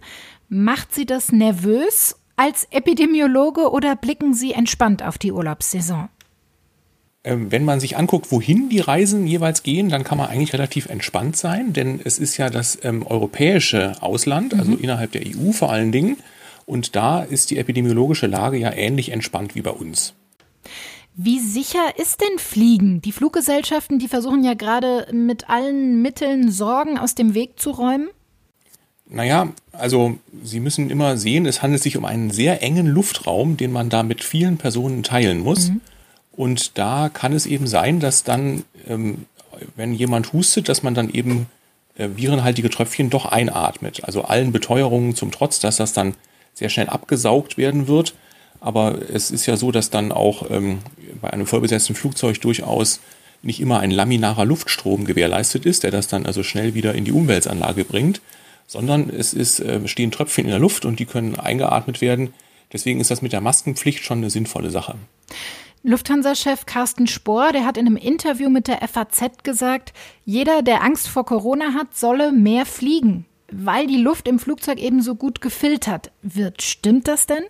Macht 0.49 0.95
Sie 0.95 1.07
das 1.07 1.33
nervös 1.33 2.17
als 2.37 2.67
Epidemiologe 2.71 3.71
oder 3.71 3.97
blicken 3.97 4.35
Sie 4.35 4.53
entspannt 4.53 5.03
auf 5.03 5.19
die 5.19 5.33
Urlaubssaison? 5.33 6.09
Ähm, 7.23 7.53
wenn 7.53 7.65
man 7.65 7.81
sich 7.81 7.99
anguckt, 7.99 8.33
wohin 8.33 8.71
die 8.71 8.81
Reisen 8.81 9.27
jeweils 9.27 9.63
gehen, 9.63 9.91
dann 9.91 10.05
kann 10.05 10.17
man 10.17 10.29
eigentlich 10.29 10.55
relativ 10.55 10.87
entspannt 10.87 11.37
sein, 11.37 11.75
denn 11.75 12.01
es 12.03 12.19
ist 12.19 12.39
ja 12.39 12.49
das 12.49 12.79
ähm, 12.83 13.07
europäische 13.07 14.01
Ausland, 14.01 14.55
also 14.55 14.73
mhm. 14.73 14.79
innerhalb 14.79 15.13
der 15.13 15.23
EU 15.27 15.53
vor 15.53 15.71
allen 15.71 15.93
Dingen. 15.93 16.17
Und 16.65 16.97
da 16.97 17.23
ist 17.23 17.51
die 17.51 17.59
epidemiologische 17.59 18.27
Lage 18.27 18.57
ja 18.57 18.73
ähnlich 18.73 19.11
entspannt 19.11 19.55
wie 19.55 19.61
bei 19.61 19.73
uns. 19.73 20.15
Wie 21.23 21.39
sicher 21.39 21.99
ist 21.99 22.23
denn 22.23 22.39
Fliegen? 22.39 23.03
Die 23.03 23.13
Fluggesellschaften, 23.13 23.99
die 23.99 24.09
versuchen 24.09 24.43
ja 24.43 24.55
gerade 24.55 25.07
mit 25.13 25.51
allen 25.51 26.01
Mitteln 26.01 26.51
Sorgen 26.51 26.97
aus 26.97 27.15
dem 27.15 27.35
Weg 27.35 27.61
zu 27.61 27.73
räumen. 27.73 28.09
Naja, 29.07 29.53
also 29.73 30.17
Sie 30.43 30.61
müssen 30.61 30.89
immer 30.89 31.19
sehen, 31.19 31.45
es 31.45 31.61
handelt 31.61 31.83
sich 31.83 31.99
um 31.99 32.07
einen 32.07 32.31
sehr 32.31 32.63
engen 32.63 32.87
Luftraum, 32.87 33.59
den 33.59 33.71
man 33.71 33.91
da 33.91 34.03
mit 34.03 34.25
vielen 34.25 34.57
Personen 34.57 35.03
teilen 35.03 35.41
muss. 35.41 35.69
Mhm. 35.69 35.83
Und 36.33 36.79
da 36.79 37.11
kann 37.11 37.35
es 37.35 37.45
eben 37.45 37.67
sein, 37.67 38.01
dass 38.01 38.25
dann, 38.25 38.65
ähm, 38.89 39.27
wenn 39.77 39.93
jemand 39.93 40.33
hustet, 40.33 40.71
dass 40.71 40.83
man 40.83 40.95
dann 40.95 41.11
eben 41.11 41.49
äh, 41.97 42.09
virenhaltige 42.17 42.71
Tröpfchen 42.71 43.11
doch 43.11 43.27
einatmet. 43.27 44.05
Also 44.05 44.23
allen 44.23 44.53
Beteuerungen 44.53 45.15
zum 45.15 45.33
Trotz, 45.33 45.61
dass 45.61 45.77
das 45.77 45.93
dann 45.93 46.15
sehr 46.55 46.71
schnell 46.71 46.89
abgesaugt 46.89 47.59
werden 47.59 47.89
wird. 47.89 48.15
Aber 48.61 48.99
es 49.11 49.31
ist 49.31 49.47
ja 49.47 49.57
so, 49.57 49.73
dass 49.73 49.91
dann 49.91 50.13
auch 50.13 50.51
ähm, 50.51 50.79
bei 51.21 51.31
einem 51.33 51.47
vollbesetzten 51.47 51.95
Flugzeug 51.95 52.41
durchaus 52.41 53.01
nicht 53.43 53.61
immer 53.61 53.81
ein 53.81 53.91
laminarer 53.91 54.45
Luftstrom 54.45 55.05
gewährleistet 55.05 55.65
ist, 55.65 55.83
der 55.83 55.91
das 55.91 56.09
dann 56.09 56.27
also 56.27 56.43
schnell 56.43 56.75
wieder 56.75 56.95
in 56.95 57.05
die 57.05 57.13
Umweltanlage 57.13 57.85
bringt, 57.85 58.21
sondern 58.67 59.09
es 59.09 59.33
ist, 59.33 59.61
äh, 59.61 59.87
stehen 59.89 60.11
Tröpfchen 60.11 60.45
in 60.45 60.51
der 60.51 60.59
Luft 60.59 60.85
und 60.85 60.99
die 60.99 61.07
können 61.07 61.37
eingeatmet 61.37 62.01
werden. 62.01 62.35
Deswegen 62.73 63.01
ist 63.01 63.11
das 63.11 63.23
mit 63.23 63.33
der 63.33 63.41
Maskenpflicht 63.41 64.05
schon 64.05 64.19
eine 64.19 64.31
sinnvolle 64.31 64.71
Sache. 64.71 64.97
Lufthansa-Chef 65.83 66.67
Carsten 66.67 67.07
Spohr, 67.07 67.53
der 67.53 67.65
hat 67.65 67.79
in 67.79 67.87
einem 67.87 67.97
Interview 67.97 68.51
mit 68.51 68.69
der 68.69 68.87
FAZ 68.87 69.43
gesagt, 69.43 69.95
jeder, 70.27 70.61
der 70.61 70.83
Angst 70.83 71.09
vor 71.09 71.25
Corona 71.25 71.73
hat, 71.73 71.97
solle 71.97 72.33
mehr 72.33 72.67
fliegen, 72.67 73.25
weil 73.51 73.87
die 73.87 73.97
Luft 73.97 74.29
im 74.29 74.39
Flugzeug 74.39 74.79
eben 74.79 75.01
so 75.01 75.15
gut 75.15 75.41
gefiltert 75.41 76.13
wird. 76.21 76.61
Stimmt 76.61 77.09
das 77.09 77.25
denn? 77.25 77.45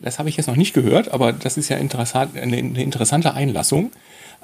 Das 0.00 0.18
habe 0.18 0.28
ich 0.28 0.36
jetzt 0.36 0.46
noch 0.46 0.56
nicht 0.56 0.74
gehört, 0.74 1.12
aber 1.12 1.32
das 1.32 1.56
ist 1.56 1.68
ja 1.68 1.76
interessant, 1.76 2.36
eine, 2.36 2.56
eine 2.56 2.82
interessante 2.82 3.34
Einlassung. 3.34 3.90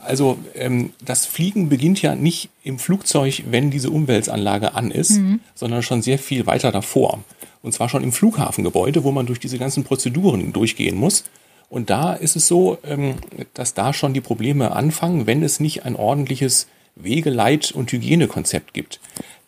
Also 0.02 0.38
ähm, 0.54 0.92
das 1.04 1.26
Fliegen 1.26 1.68
beginnt 1.68 2.00
ja 2.00 2.14
nicht 2.14 2.48
im 2.64 2.78
Flugzeug, 2.78 3.44
wenn 3.50 3.70
diese 3.70 3.90
Umweltanlage 3.90 4.74
an 4.74 4.90
ist, 4.90 5.18
mhm. 5.18 5.40
sondern 5.54 5.82
schon 5.82 6.02
sehr 6.02 6.18
viel 6.18 6.46
weiter 6.46 6.72
davor. 6.72 7.20
Und 7.62 7.72
zwar 7.72 7.88
schon 7.88 8.02
im 8.02 8.12
Flughafengebäude, 8.12 9.04
wo 9.04 9.12
man 9.12 9.26
durch 9.26 9.40
diese 9.40 9.58
ganzen 9.58 9.84
Prozeduren 9.84 10.52
durchgehen 10.52 10.96
muss. 10.96 11.24
Und 11.68 11.90
da 11.90 12.14
ist 12.14 12.34
es 12.36 12.48
so, 12.48 12.78
ähm, 12.84 13.16
dass 13.54 13.74
da 13.74 13.92
schon 13.92 14.14
die 14.14 14.20
Probleme 14.20 14.72
anfangen, 14.72 15.26
wenn 15.26 15.42
es 15.42 15.60
nicht 15.60 15.84
ein 15.84 15.96
ordentliches 15.96 16.66
Wegeleit- 16.96 17.72
und 17.72 17.92
Hygienekonzept 17.92 18.74
gibt. 18.74 19.00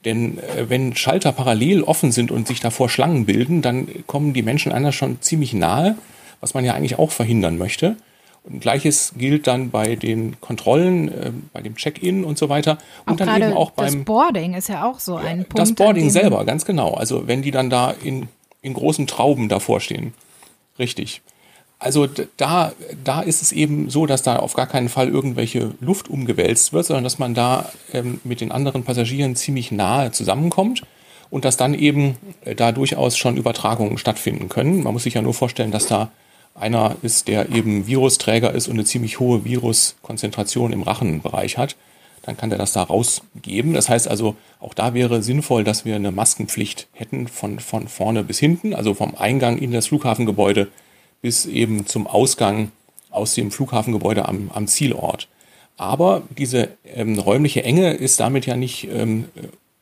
Denn 0.05 0.39
äh, 0.39 0.69
wenn 0.69 0.97
Schalter 0.97 1.33
parallel 1.33 1.83
offen 1.83 2.13
sind 2.13 2.31
und 2.31 2.47
sich 2.47 2.61
davor 2.61 2.89
Schlangen 2.89 3.27
bilden, 3.27 3.63
dann 3.63 3.89
kommen 4.07 4.33
die 4.33 4.43
Menschen 4.43 4.73
einer 4.73 4.93
schon 4.93 5.21
ziemlich 5.21 5.55
nahe, 5.55 5.97
was 6.41 6.55
man 6.55 6.65
ja 6.65 6.75
eigentlich 6.75 6.99
auch 6.99 7.11
verhindern 7.11 7.59
möchte. 7.59 7.97
Und 8.45 8.61
gleiches 8.61 9.13
gilt 9.17 9.47
dann 9.47 9.71
bei 9.71 9.95
den 9.95 10.41
Kontrollen, 10.41 11.09
äh, 11.09 11.33
bei 11.53 11.61
dem 11.61 11.77
Check-in 11.77 12.25
und 12.25 12.39
so 12.39 12.49
weiter. 12.49 12.79
Und 13.07 13.13
auch 13.13 13.27
dann 13.27 13.43
eben 13.43 13.53
auch 13.53 13.71
beim. 13.71 13.99
Das 13.99 14.05
Boarding 14.05 14.55
ist 14.55 14.69
ja 14.69 14.85
auch 14.85 14.99
so 14.99 15.17
ein 15.17 15.45
Punkt. 15.45 15.59
Das 15.59 15.73
Boarding 15.73 16.11
selber, 16.11 16.45
ganz 16.45 16.65
genau. 16.65 16.95
Also 16.95 17.29
wenn 17.29 17.43
die 17.43 17.53
dann 17.53 17.71
da 17.71 17.93
in, 18.03 18.29
in 18.61 18.75
großen 18.75 19.07
Trauben 19.07 19.49
davor 19.49 19.81
stehen. 19.81 20.15
Richtig. 20.79 21.23
Also 21.83 22.07
da, 22.37 22.73
da 23.03 23.23
ist 23.23 23.43
es 23.43 23.51
eben 23.51 23.91
so, 23.91 24.07
dass 24.07 24.23
da 24.23 24.37
auf 24.37 24.55
gar 24.55 24.69
keinen 24.69 24.89
Fall 24.89 25.09
irgendwelche 25.09 25.75
Luft 25.81 26.09
umgewälzt 26.09 26.73
wird, 26.73 26.87
sondern 26.87 27.03
dass 27.03 27.19
man 27.19 27.35
da 27.35 27.73
ähm, 27.93 28.21
mit 28.23 28.41
den 28.41 28.53
anderen 28.53 28.85
Passagieren 28.85 29.35
ziemlich 29.35 29.73
nahe 29.73 30.13
zusammenkommt 30.13 30.83
und 31.29 31.45
dass 31.45 31.57
dann 31.57 31.75
eben 31.75 32.17
äh, 32.45 32.55
da 32.55 32.71
durchaus 32.71 33.19
schon 33.19 33.37
Übertragungen 33.37 33.99
stattfinden 33.99 34.49
können. 34.49 34.85
Man 34.85 34.93
muss 34.93 35.03
sich 35.03 35.15
ja 35.15 35.23
nur 35.23 35.35
vorstellen, 35.35 35.73
dass 35.73 35.89
da 35.89 36.13
einer 36.55 36.95
ist, 37.03 37.27
der 37.27 37.51
eben 37.51 37.89
Virusträger 37.89 38.53
ist 38.53 38.69
und 38.69 38.75
eine 38.75 38.85
ziemlich 38.85 39.19
hohe 39.19 39.45
Viruskonzentration 39.45 40.73
im 40.73 40.83
Rachenbereich 40.83 41.59
hat. 41.59 41.75
Dann 42.23 42.37
kann 42.37 42.51
der 42.51 42.61
das 42.61 42.73
da 42.75 42.85
rausgeben. 42.85 43.75
Das 43.75 43.89
heißt 43.89 44.07
also, 44.07 44.37
auch 44.61 44.75
da 44.75 44.95
wäre 44.95 45.21
sinnvoll, 45.21 45.65
dass 45.65 45.85
wir 45.85 45.97
eine 45.97 46.13
Maskenpflicht 46.13 46.87
hätten 46.93 47.27
von, 47.27 47.59
von 47.59 47.89
vorne 47.89 48.23
bis 48.23 48.39
hinten, 48.39 48.73
also 48.73 48.95
vom 48.95 49.17
Eingang 49.17 49.59
in 49.59 49.73
das 49.73 49.89
Flughafengebäude 49.89 50.69
bis 51.23 51.47
eben 51.47 51.87
zum 51.87 52.07
Ausgang 52.07 52.71
aus 53.11 53.35
dem 53.35 53.51
Flughafengebäude 53.51 54.29
am, 54.29 54.51
am 54.53 54.67
Zielort. 54.67 55.29
Aber 55.77 56.23
diese 56.37 56.69
ähm, 56.85 57.19
räumliche 57.19 57.65
Enge 57.65 57.93
ist 57.93 58.21
damit 58.21 58.47
ja 58.47 58.57
nicht 58.57 58.89
ähm, 58.93 59.25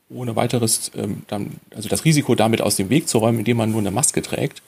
ohne 0.09 0.35
weiteres, 0.35 0.91
ähm, 0.95 1.23
dann, 1.27 1.59
also 1.75 1.89
das 1.89 2.05
Risiko 2.05 2.35
damit 2.35 2.61
aus 2.61 2.75
dem 2.75 2.89
Weg 2.89 3.07
zu 3.07 3.17
räumen, 3.17 3.39
indem 3.39 3.57
man 3.57 3.71
nur 3.71 3.79
eine 3.79 3.91
Maske 3.91 4.21
trägt, 4.21 4.61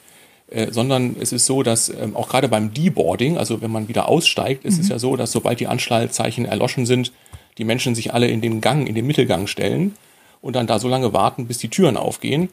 äh, 0.48 0.70
sondern 0.70 1.16
es 1.20 1.32
ist 1.32 1.46
so, 1.46 1.62
dass 1.62 1.88
ähm, 1.88 2.16
auch 2.16 2.28
gerade 2.28 2.48
beim 2.48 2.72
Deboarding, 2.74 3.38
also 3.38 3.60
wenn 3.60 3.70
man 3.70 3.88
wieder 3.88 4.08
aussteigt, 4.08 4.64
mhm. 4.64 4.68
ist 4.68 4.78
es 4.78 4.86
mhm. 4.86 4.90
ja 4.92 4.98
so, 4.98 5.16
dass 5.16 5.32
sobald 5.32 5.60
die 5.60 5.66
Anschnallzeichen 5.66 6.44
erloschen 6.44 6.86
sind, 6.86 7.12
die 7.58 7.64
Menschen 7.64 7.94
sich 7.94 8.12
alle 8.12 8.28
in 8.28 8.40
den 8.40 8.60
Gang, 8.60 8.86
in 8.86 8.94
den 8.94 9.06
Mittelgang 9.06 9.46
stellen 9.46 9.94
und 10.40 10.56
dann 10.56 10.66
da 10.66 10.78
so 10.78 10.88
lange 10.88 11.12
warten, 11.12 11.46
bis 11.46 11.58
die 11.58 11.68
Türen 11.68 11.96
aufgehen. 11.96 12.48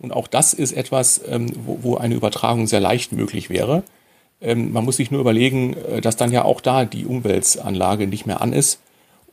Und 0.00 0.12
auch 0.12 0.26
das 0.26 0.52
ist 0.52 0.72
etwas, 0.72 1.20
ähm, 1.28 1.50
wo, 1.64 1.78
wo 1.82 1.96
eine 1.96 2.14
Übertragung 2.14 2.66
sehr 2.66 2.80
leicht 2.80 3.12
möglich 3.12 3.50
wäre. 3.50 3.82
Ähm, 4.40 4.72
man 4.72 4.84
muss 4.84 4.96
sich 4.96 5.10
nur 5.10 5.20
überlegen, 5.20 5.74
äh, 5.74 6.00
dass 6.00 6.16
dann 6.16 6.32
ja 6.32 6.44
auch 6.44 6.60
da 6.60 6.84
die 6.84 7.06
Umweltanlage 7.06 8.06
nicht 8.06 8.26
mehr 8.26 8.40
an 8.40 8.52
ist 8.52 8.80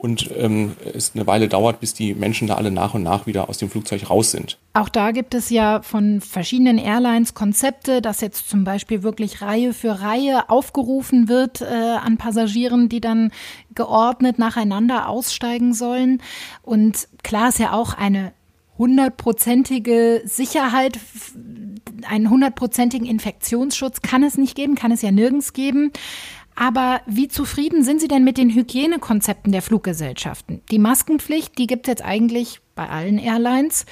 und 0.04 0.30
ähm, 0.38 0.76
es 0.93 1.13
eine 1.15 1.26
Weile 1.28 1.47
dauert, 1.47 1.80
bis 1.80 1.93
die 1.93 2.13
Menschen 2.13 2.45
da 2.49 2.56
alle 2.56 2.71
nach 2.71 2.93
und 2.93 3.04
nach 3.04 3.26
wieder 3.26 3.47
aus 3.47 3.58
dem 3.58 3.69
Flugzeug 3.69 4.10
raus 4.10 4.32
sind. 4.32 4.58
Auch 4.73 4.89
da 4.89 5.12
gibt 5.12 5.34
es 5.34 5.49
ja 5.49 5.82
von 5.82 6.19
verschiedenen 6.19 6.78
Airlines 6.78 7.34
Konzepte, 7.34 8.02
dass 8.02 8.19
jetzt 8.19 8.49
zum 8.49 8.65
Beispiel 8.65 9.02
wirklich 9.02 9.41
Reihe 9.41 9.73
für 9.73 10.02
Reihe 10.02 10.49
aufgerufen 10.49 11.30
wird 11.30 11.62
äh, 11.62 11.65
an 11.65 12.17
Passagieren, 12.17 12.89
die 12.89 12.99
dann 12.99 13.32
geordnet 13.76 14.39
nacheinander 14.39 15.08
aussteigen 15.08 15.73
sollen. 15.73 16.21
Und 16.63 17.08
klar 17.23 17.47
ist 17.47 17.60
ja 17.60 17.71
auch 17.71 17.93
eine 17.93 18.34
hundertprozentige 18.78 20.22
Sicherheit, 20.26 21.00
einen 22.08 22.30
hundertprozentigen 22.30 23.08
Infektionsschutz 23.08 24.02
kann 24.02 24.24
es 24.24 24.38
nicht 24.38 24.56
geben, 24.56 24.76
kann 24.76 24.92
es 24.92 25.02
ja 25.02 25.12
nirgends 25.12 25.54
geben. 25.54 25.92
Aber 26.56 27.02
wie 27.08 27.28
zufrieden 27.28 27.84
sind 27.84 28.00
Sie 28.00 28.08
denn 28.08 28.24
mit 28.24 28.38
den 28.38 28.54
Hygienekonzepten 28.54 29.52
der 29.52 29.62
Fluggesellschaften? 29.62 30.62
Die 30.70 30.80
Maskenpflicht, 30.80 31.58
die 31.58 31.68
gibt 31.68 31.88
es 31.88 31.92
jetzt 31.92 32.06
eigentlich 32.06 32.60
bei 32.76 32.88
allen 32.88 33.18
Airlines, 33.18 33.86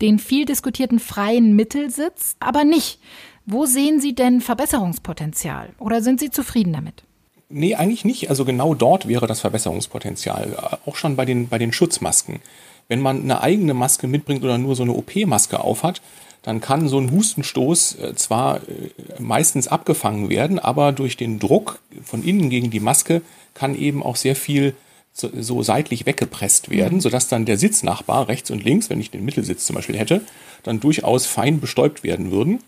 den 0.00 0.18
viel 0.18 0.44
diskutierten 0.44 0.98
freien 0.98 1.54
Mittelsitz, 1.54 2.36
aber 2.40 2.64
nicht. 2.64 3.00
Wo 3.46 3.66
sehen 3.66 4.00
Sie 4.00 4.14
denn 4.14 4.40
Verbesserungspotenzial 4.40 5.70
oder 5.78 6.02
sind 6.02 6.20
Sie 6.20 6.30
zufrieden 6.30 6.72
damit? 6.72 7.04
Nee, 7.48 7.76
eigentlich 7.76 8.04
nicht. 8.04 8.28
Also 8.28 8.44
genau 8.44 8.74
dort 8.74 9.08
wäre 9.08 9.26
das 9.26 9.40
Verbesserungspotenzial. 9.40 10.78
Auch 10.84 10.96
schon 10.96 11.16
bei 11.16 11.24
den, 11.24 11.48
bei 11.48 11.56
den 11.56 11.72
Schutzmasken. 11.72 12.40
Wenn 12.88 13.00
man 13.00 13.22
eine 13.22 13.42
eigene 13.42 13.74
Maske 13.74 14.06
mitbringt 14.06 14.42
oder 14.42 14.58
nur 14.58 14.74
so 14.74 14.82
eine 14.82 14.92
OP-Maske 14.92 15.60
aufhat, 15.60 16.00
dann 16.42 16.60
kann 16.60 16.88
so 16.88 16.98
ein 16.98 17.10
Hustenstoß 17.10 17.98
äh, 17.98 18.14
zwar 18.14 18.56
äh, 18.56 18.90
meistens 19.18 19.68
abgefangen 19.68 20.28
werden, 20.30 20.58
aber 20.58 20.92
durch 20.92 21.16
den 21.16 21.38
Druck 21.38 21.80
von 22.02 22.22
innen 22.22 22.48
gegen 22.48 22.70
die 22.70 22.80
Maske 22.80 23.22
kann 23.54 23.74
eben 23.74 24.02
auch 24.02 24.16
sehr 24.16 24.36
viel 24.36 24.74
so, 25.12 25.62
seitlich 25.62 26.06
weggepresst 26.06 26.70
werden, 26.70 26.96
mhm. 26.96 27.00
sodass 27.00 27.28
dann 27.28 27.44
der 27.44 27.58
Sitznachbar 27.58 28.28
rechts 28.28 28.50
und 28.50 28.64
links, 28.64 28.88
wenn 28.88 29.00
ich 29.00 29.10
den 29.10 29.24
Mittelsitz 29.24 29.66
zum 29.66 29.74
Beispiel 29.74 29.98
hätte, 29.98 30.20
dann 30.62 30.80
durchaus 30.80 31.26
fein 31.26 31.60
bestäubt 31.60 32.04
werden 32.04 32.30
würden. 32.30 32.60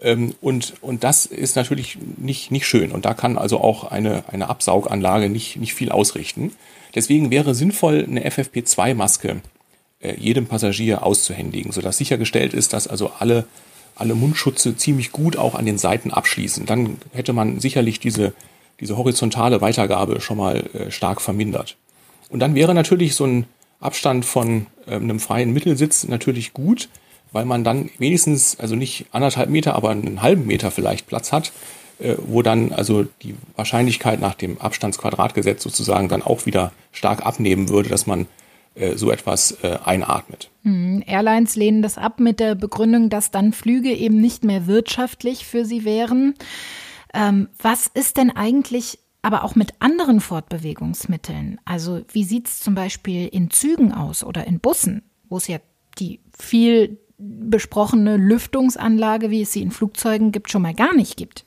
Ähm, 0.00 0.34
und, 0.40 0.74
und 0.80 1.04
das 1.04 1.26
ist 1.26 1.56
natürlich 1.56 1.98
nicht, 2.16 2.50
nicht 2.50 2.66
schön. 2.66 2.92
Und 2.92 3.04
da 3.04 3.14
kann 3.14 3.38
also 3.38 3.60
auch 3.60 3.84
eine, 3.84 4.24
eine 4.28 4.48
Absauganlage 4.48 5.28
nicht, 5.28 5.56
nicht 5.56 5.74
viel 5.74 5.90
ausrichten. 5.90 6.52
Deswegen 6.94 7.30
wäre 7.30 7.54
sinnvoll, 7.54 8.04
eine 8.04 8.26
FFP2-Maske 8.28 9.40
äh, 10.00 10.14
jedem 10.18 10.46
Passagier 10.46 11.04
auszuhändigen, 11.04 11.72
sodass 11.72 11.98
sichergestellt 11.98 12.54
ist, 12.54 12.72
dass 12.72 12.88
also 12.88 13.12
alle, 13.18 13.46
alle 13.94 14.14
Mundschutze 14.14 14.76
ziemlich 14.76 15.12
gut 15.12 15.36
auch 15.36 15.54
an 15.54 15.66
den 15.66 15.78
Seiten 15.78 16.10
abschließen. 16.10 16.66
Dann 16.66 16.98
hätte 17.12 17.32
man 17.32 17.60
sicherlich 17.60 18.00
diese, 18.00 18.34
diese 18.80 18.96
horizontale 18.96 19.60
Weitergabe 19.60 20.20
schon 20.20 20.38
mal 20.38 20.64
äh, 20.74 20.90
stark 20.90 21.20
vermindert. 21.20 21.76
Und 22.28 22.40
dann 22.40 22.54
wäre 22.54 22.74
natürlich 22.74 23.14
so 23.14 23.24
ein, 23.24 23.46
Abstand 23.80 24.24
von 24.24 24.66
äh, 24.86 24.94
einem 24.94 25.20
freien 25.20 25.52
Mittelsitz 25.52 26.08
natürlich 26.08 26.52
gut, 26.52 26.88
weil 27.36 27.44
man 27.44 27.64
dann 27.64 27.90
wenigstens, 27.98 28.58
also 28.58 28.76
nicht 28.76 29.04
anderthalb 29.12 29.50
Meter, 29.50 29.74
aber 29.74 29.90
einen 29.90 30.22
halben 30.22 30.46
Meter 30.46 30.70
vielleicht 30.70 31.06
Platz 31.06 31.32
hat, 31.32 31.52
äh, 31.98 32.14
wo 32.26 32.40
dann 32.40 32.72
also 32.72 33.04
die 33.22 33.34
Wahrscheinlichkeit 33.56 34.22
nach 34.22 34.34
dem 34.34 34.58
Abstandsquadratgesetz 34.58 35.62
sozusagen 35.62 36.08
dann 36.08 36.22
auch 36.22 36.46
wieder 36.46 36.72
stark 36.92 37.26
abnehmen 37.26 37.68
würde, 37.68 37.90
dass 37.90 38.06
man 38.06 38.26
äh, 38.74 38.96
so 38.96 39.10
etwas 39.10 39.58
äh, 39.62 39.76
einatmet. 39.84 40.48
Hm, 40.62 41.02
Airlines 41.06 41.56
lehnen 41.56 41.82
das 41.82 41.98
ab 41.98 42.20
mit 42.20 42.40
der 42.40 42.54
Begründung, 42.54 43.10
dass 43.10 43.30
dann 43.30 43.52
Flüge 43.52 43.92
eben 43.92 44.18
nicht 44.18 44.42
mehr 44.42 44.66
wirtschaftlich 44.66 45.44
für 45.44 45.66
sie 45.66 45.84
wären. 45.84 46.36
Ähm, 47.12 47.48
was 47.60 47.86
ist 47.86 48.16
denn 48.16 48.30
eigentlich 48.30 48.98
aber 49.20 49.44
auch 49.44 49.56
mit 49.56 49.74
anderen 49.80 50.20
Fortbewegungsmitteln? 50.20 51.60
Also 51.66 52.00
wie 52.08 52.24
sieht 52.24 52.48
es 52.48 52.60
zum 52.60 52.74
Beispiel 52.74 53.28
in 53.28 53.50
Zügen 53.50 53.92
aus 53.92 54.24
oder 54.24 54.46
in 54.46 54.58
Bussen, 54.58 55.02
wo 55.28 55.36
es 55.36 55.48
ja 55.48 55.58
die 55.98 56.20
viel 56.38 56.98
besprochene 57.18 58.16
Lüftungsanlage, 58.16 59.30
wie 59.30 59.42
es 59.42 59.52
sie 59.52 59.62
in 59.62 59.70
Flugzeugen 59.70 60.32
gibt, 60.32 60.50
schon 60.50 60.62
mal 60.62 60.74
gar 60.74 60.94
nicht 60.94 61.16
gibt? 61.16 61.44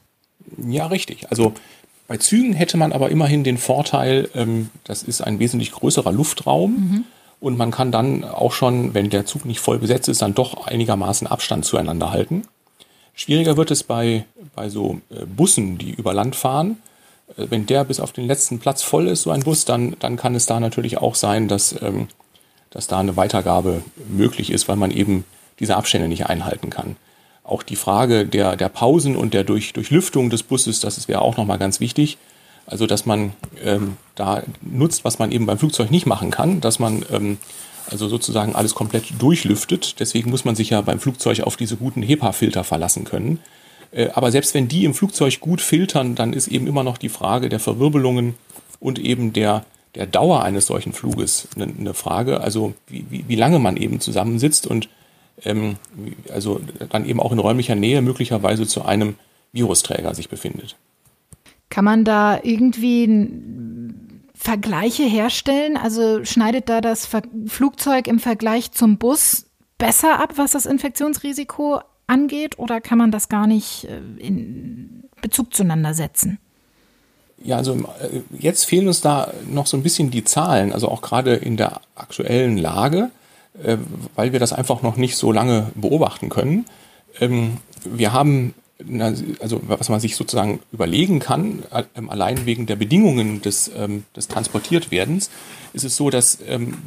Ja, 0.58 0.88
richtig. 0.88 1.29
Also 1.29 1.53
bei 2.08 2.17
Zügen 2.17 2.53
hätte 2.53 2.77
man 2.77 2.91
aber 2.91 3.10
immerhin 3.12 3.43
den 3.43 3.58
Vorteil, 3.58 4.29
ähm, 4.34 4.69
das 4.84 5.03
ist 5.03 5.21
ein 5.21 5.39
wesentlich 5.39 5.71
größerer 5.71 6.12
Luftraum. 6.12 6.71
Mhm. 6.71 7.03
Und 7.39 7.58
man 7.58 7.71
kann 7.71 7.91
dann 7.91 8.23
auch 8.25 8.51
schon, 8.51 8.93
wenn 8.93 9.10
der 9.10 9.25
Zug 9.25 9.45
nicht 9.45 9.60
voll 9.60 9.79
besetzt 9.79 10.10
ist, 10.10 10.21
dann 10.21 10.34
doch 10.34 10.67
einigermaßen 10.67 11.27
Abstand 11.27 11.65
zueinander 11.65 12.12
halten. 12.12 12.43
Schwieriger 13.13 13.58
wird 13.58 13.71
es 13.71 13.84
bei, 13.84 14.25
bei 14.55 14.69
so 14.69 14.99
äh, 15.10 15.25
Bussen, 15.25 15.77
die 15.77 15.91
über 15.91 16.13
Land 16.13 16.36
fahren. 16.36 16.77
Äh, 17.38 17.47
wenn 17.49 17.65
der 17.65 17.84
bis 17.84 17.99
auf 17.99 18.12
den 18.12 18.25
letzten 18.25 18.60
Platz 18.60 18.82
voll 18.82 19.08
ist, 19.08 19.23
so 19.23 19.32
ein 19.32 19.43
Bus, 19.43 19.65
dann, 19.65 19.95
dann 19.99 20.17
kann 20.17 20.36
es 20.36 20.45
da 20.45 20.60
natürlich 20.60 20.97
auch 20.97 21.15
sein, 21.15 21.47
dass, 21.47 21.79
ähm, 21.82 22.08
dass 22.71 22.88
da 22.88 22.99
eine 22.99 23.17
Weitergabe 23.17 23.84
möglich 24.10 24.51
ist, 24.51 24.67
weil 24.67 24.77
man 24.77 24.91
eben 24.91 25.25
diese 25.60 25.76
Abstände 25.76 26.08
nicht 26.08 26.28
einhalten 26.28 26.69
kann. 26.69 26.95
Auch 27.43 27.63
die 27.63 27.76
Frage 27.76 28.26
der, 28.26 28.56
der 28.56 28.69
Pausen 28.69 29.15
und 29.15 29.34
der 29.34 29.43
Durch, 29.43 29.74
Durchlüftung 29.74 30.30
des 30.30 30.43
Busses, 30.43 30.80
das 30.80 31.08
wäre 31.08 31.22
auch 31.22 31.38
nochmal 31.38 31.58
ganz 31.58 31.80
wichtig. 31.80 32.17
Also, 32.67 32.86
dass 32.86 33.08
man 33.08 33.34
ähm, 33.63 33.98
da 34.13 34.43
nutzt, 34.62 35.04
was 35.04 35.17
man 35.17 35.32
eben 35.32 35.48
beim 35.48 35.58
Flugzeug 35.58 35.89
nicht 35.89 36.06
machen 36.06 36.30
kann, 36.30 36.62
dass 36.62 36.78
man 36.78 37.04
ähm, 37.12 37.39
also 37.89 38.08
sozusagen 38.08 38.54
alles 38.54 38.76
komplett 38.76 39.06
durchlüftet. 39.17 40.00
Deswegen 40.00 40.30
muss 40.30 40.45
man 40.45 40.56
sich 40.56 40.69
ja 40.69 40.82
beim 40.82 41.00
Flugzeug 41.00 41.41
auf 41.41 41.58
diese 41.58 41.78
guten 41.78 42.04
HEPA-Filter 42.04 42.63
verlassen 42.63 43.06
können. 43.06 43.39
Äh, 43.91 44.10
aber 44.13 44.32
selbst 44.32 44.54
wenn 44.54 44.67
die 44.67 44.86
im 44.86 44.93
Flugzeug 44.93 45.39
gut 45.39 45.62
filtern, 45.62 46.13
dann 46.13 46.34
ist 46.34 46.48
eben 46.48 46.67
immer 46.67 46.84
noch 46.84 46.98
die 46.98 47.10
Frage 47.10 47.50
der 47.50 47.60
Verwirbelungen 47.60 48.36
und 48.80 49.00
eben 49.00 49.34
der, 49.34 49.65
der 49.95 50.06
Dauer 50.06 50.43
eines 50.43 50.67
solchen 50.67 50.93
Fluges 50.93 51.48
eine, 51.56 51.65
eine 51.65 51.93
Frage. 51.93 52.41
Also 52.41 52.74
wie, 52.88 53.06
wie, 53.10 53.26
wie 53.28 53.36
lange 53.36 53.60
man 53.60 53.78
eben 53.78 54.00
zusammensitzt 54.00 54.67
und 54.67 54.89
also 56.32 56.62
dann 56.89 57.06
eben 57.06 57.19
auch 57.19 57.32
in 57.32 57.39
räumlicher 57.39 57.75
Nähe 57.75 58.02
möglicherweise 58.02 58.67
zu 58.67 58.84
einem 58.84 59.15
Virusträger 59.52 60.13
sich 60.13 60.30
befindet. 60.30 60.75
Kann 61.69 61.86
man 61.86 62.04
da 62.04 62.39
irgendwie 62.41 63.30
Vergleiche 64.34 65.04
herstellen? 65.04 65.78
Also 65.78 66.23
schneidet 66.25 66.69
da 66.69 66.82
das 66.82 67.10
Flugzeug 67.47 68.08
im 68.08 68.19
Vergleich 68.19 68.71
zum 68.71 68.97
Bus 68.97 69.45
besser 69.78 70.19
ab, 70.19 70.34
was 70.36 70.52
das 70.52 70.65
Infektionsrisiko 70.65 71.82
angeht, 72.08 72.58
oder 72.60 72.82
kann 72.82 72.97
man 72.97 73.12
das 73.12 73.30
gar 73.30 73.47
nicht 73.47 73.86
äh, 73.86 73.99
in 74.19 75.04
Bezug 75.21 75.54
zueinander 75.54 75.93
setzen? 75.93 76.39
Ja, 77.41 77.58
also 77.58 77.75
äh, 77.75 78.21
jetzt 78.38 78.65
fehlen 78.65 78.88
uns 78.88 79.02
da 79.02 79.32
noch 79.49 79.67
so 79.67 79.78
ein 79.78 79.84
bisschen 79.84 80.12
die 80.12 80.23
Zahlen, 80.23 80.73
also 80.73 80.89
auch 80.89 81.02
gerade 81.02 81.36
in 81.36 81.56
der 81.56 81.82
aktuellen 81.95 82.58
Lage. 82.58 83.12
Äh, 83.63 83.77
weil 84.15 84.31
wir 84.31 84.39
das 84.39 84.53
einfach 84.53 84.83
noch 84.83 84.95
nicht 84.95 85.15
so 85.15 85.31
lange 85.31 85.71
beobachten 85.75 86.29
können. 86.29 86.65
Ähm, 87.19 87.57
wir 87.83 88.13
haben, 88.13 88.53
also 89.39 89.59
was 89.67 89.89
man 89.89 89.99
sich 89.99 90.15
sozusagen 90.15 90.59
überlegen 90.71 91.19
kann, 91.19 91.63
ähm, 91.95 92.09
allein 92.09 92.45
wegen 92.45 92.67
der 92.67 92.75
Bedingungen 92.75 93.41
des, 93.41 93.69
ähm, 93.75 94.03
des 94.15 94.27
Transportiertwerdens, 94.27 95.29
ist 95.73 95.83
es 95.83 95.95
so, 95.95 96.09
dass 96.09 96.39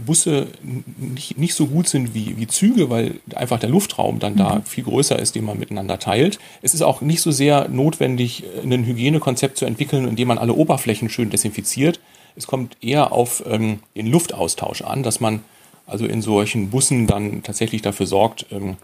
Busse 0.04 0.48
nicht, 0.96 1.38
nicht 1.38 1.54
so 1.54 1.68
gut 1.68 1.88
sind 1.88 2.14
wie, 2.14 2.36
wie 2.36 2.48
Züge, 2.48 2.90
weil 2.90 3.20
einfach 3.36 3.60
der 3.60 3.68
Luftraum 3.68 4.18
dann 4.18 4.34
da 4.34 4.56
mhm. 4.56 4.62
viel 4.64 4.82
größer 4.82 5.16
ist, 5.18 5.36
den 5.36 5.44
man 5.44 5.58
miteinander 5.58 6.00
teilt. 6.00 6.40
Es 6.62 6.74
ist 6.74 6.82
auch 6.82 7.00
nicht 7.00 7.20
so 7.20 7.30
sehr 7.30 7.68
notwendig, 7.68 8.42
ein 8.60 8.84
Hygienekonzept 8.84 9.56
zu 9.56 9.66
entwickeln, 9.66 10.08
in 10.08 10.16
dem 10.16 10.26
man 10.26 10.38
alle 10.38 10.54
Oberflächen 10.54 11.10
schön 11.10 11.30
desinfiziert. 11.30 12.00
Es 12.34 12.48
kommt 12.48 12.76
eher 12.80 13.12
auf 13.12 13.44
ähm, 13.46 13.80
den 13.94 14.06
Luftaustausch 14.08 14.82
an, 14.82 15.04
dass 15.04 15.20
man 15.20 15.42
also 15.86 16.06
in 16.06 16.22
solchen 16.22 16.70
Bussen 16.70 17.06
dann 17.06 17.42
tatsächlich 17.42 17.82
dafür 17.82 18.06
sorgt, 18.06 18.46
ähm, 18.50 18.76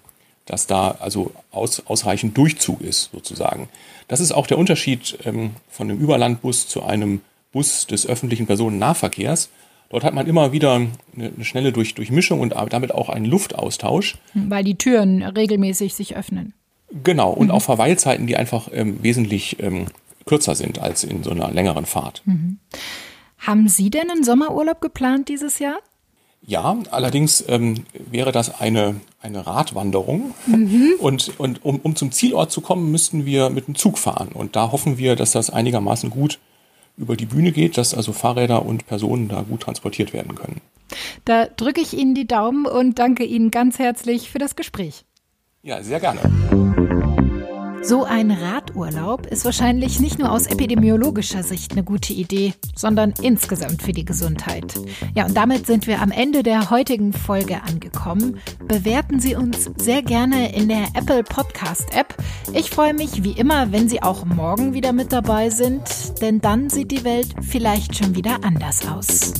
dass 0.46 0.66
da 0.66 0.92
also 1.00 1.32
aus, 1.50 1.82
ausreichend 1.86 2.36
Durchzug 2.36 2.80
ist, 2.80 3.10
sozusagen. 3.12 3.68
Das 4.08 4.20
ist 4.20 4.32
auch 4.32 4.46
der 4.46 4.58
Unterschied 4.58 5.18
ähm, 5.24 5.50
von 5.68 5.90
einem 5.90 6.00
Überlandbus 6.00 6.68
zu 6.68 6.82
einem 6.82 7.20
Bus 7.52 7.86
des 7.86 8.06
öffentlichen 8.06 8.46
Personennahverkehrs. 8.46 9.50
Dort 9.90 10.04
hat 10.04 10.14
man 10.14 10.26
immer 10.26 10.52
wieder 10.52 10.74
eine, 10.74 10.90
eine 11.16 11.44
schnelle 11.44 11.72
Durch, 11.72 11.94
Durchmischung 11.94 12.40
und 12.40 12.54
damit 12.70 12.92
auch 12.92 13.08
einen 13.08 13.24
Luftaustausch. 13.24 14.16
Weil 14.34 14.64
die 14.64 14.76
Türen 14.76 15.22
regelmäßig 15.22 15.94
sich 15.94 16.16
öffnen. 16.16 16.54
Genau, 17.04 17.30
und 17.30 17.48
mhm. 17.48 17.52
auch 17.52 17.62
Verweilzeiten, 17.62 18.26
die 18.26 18.36
einfach 18.36 18.68
ähm, 18.72 19.02
wesentlich 19.02 19.62
ähm, 19.62 19.86
kürzer 20.24 20.54
sind 20.54 20.78
als 20.78 21.04
in 21.04 21.22
so 21.22 21.30
einer 21.30 21.50
längeren 21.50 21.86
Fahrt. 21.86 22.22
Mhm. 22.24 22.58
Haben 23.38 23.68
Sie 23.68 23.90
denn 23.90 24.10
einen 24.10 24.24
Sommerurlaub 24.24 24.80
geplant 24.80 25.28
dieses 25.28 25.58
Jahr? 25.58 25.78
Ja, 26.40 26.78
allerdings 26.90 27.44
ähm, 27.48 27.84
wäre 28.10 28.32
das 28.32 28.60
eine, 28.60 28.96
eine 29.20 29.46
Radwanderung. 29.46 30.34
Mhm. 30.46 30.94
Und, 30.98 31.38
und 31.38 31.64
um, 31.64 31.78
um 31.80 31.94
zum 31.94 32.12
Zielort 32.12 32.50
zu 32.50 32.60
kommen, 32.60 32.90
müssten 32.90 33.26
wir 33.26 33.50
mit 33.50 33.66
dem 33.66 33.74
Zug 33.74 33.98
fahren. 33.98 34.28
Und 34.32 34.56
da 34.56 34.72
hoffen 34.72 34.98
wir, 34.98 35.16
dass 35.16 35.32
das 35.32 35.50
einigermaßen 35.50 36.10
gut 36.10 36.38
über 36.96 37.16
die 37.16 37.26
Bühne 37.26 37.52
geht, 37.52 37.78
dass 37.78 37.94
also 37.94 38.12
Fahrräder 38.12 38.64
und 38.64 38.86
Personen 38.86 39.28
da 39.28 39.42
gut 39.42 39.60
transportiert 39.60 40.12
werden 40.12 40.34
können. 40.34 40.60
Da 41.24 41.46
drücke 41.46 41.80
ich 41.80 41.92
Ihnen 41.92 42.14
die 42.14 42.26
Daumen 42.26 42.66
und 42.66 42.98
danke 42.98 43.24
Ihnen 43.24 43.50
ganz 43.50 43.78
herzlich 43.78 44.30
für 44.30 44.38
das 44.38 44.56
Gespräch. 44.56 45.04
Ja, 45.62 45.82
sehr 45.82 46.00
gerne. 46.00 46.87
So 47.82 48.04
ein 48.04 48.30
Radurlaub 48.30 49.26
ist 49.26 49.44
wahrscheinlich 49.44 50.00
nicht 50.00 50.18
nur 50.18 50.30
aus 50.30 50.46
epidemiologischer 50.46 51.42
Sicht 51.42 51.72
eine 51.72 51.84
gute 51.84 52.12
Idee, 52.12 52.54
sondern 52.74 53.14
insgesamt 53.22 53.82
für 53.82 53.92
die 53.92 54.04
Gesundheit. 54.04 54.74
Ja, 55.14 55.26
und 55.26 55.36
damit 55.36 55.66
sind 55.66 55.86
wir 55.86 56.02
am 56.02 56.10
Ende 56.10 56.42
der 56.42 56.70
heutigen 56.70 57.12
Folge 57.12 57.62
angekommen. 57.62 58.40
Bewerten 58.66 59.20
Sie 59.20 59.34
uns 59.34 59.70
sehr 59.76 60.02
gerne 60.02 60.54
in 60.54 60.68
der 60.68 60.88
Apple 60.94 61.22
Podcast 61.22 61.94
App. 61.94 62.14
Ich 62.52 62.70
freue 62.70 62.94
mich 62.94 63.24
wie 63.24 63.32
immer, 63.32 63.72
wenn 63.72 63.88
Sie 63.88 64.02
auch 64.02 64.24
morgen 64.24 64.74
wieder 64.74 64.92
mit 64.92 65.12
dabei 65.12 65.50
sind, 65.50 66.20
denn 66.20 66.40
dann 66.40 66.70
sieht 66.70 66.90
die 66.90 67.04
Welt 67.04 67.34
vielleicht 67.40 67.96
schon 67.96 68.14
wieder 68.14 68.44
anders 68.44 68.86
aus. 68.86 69.32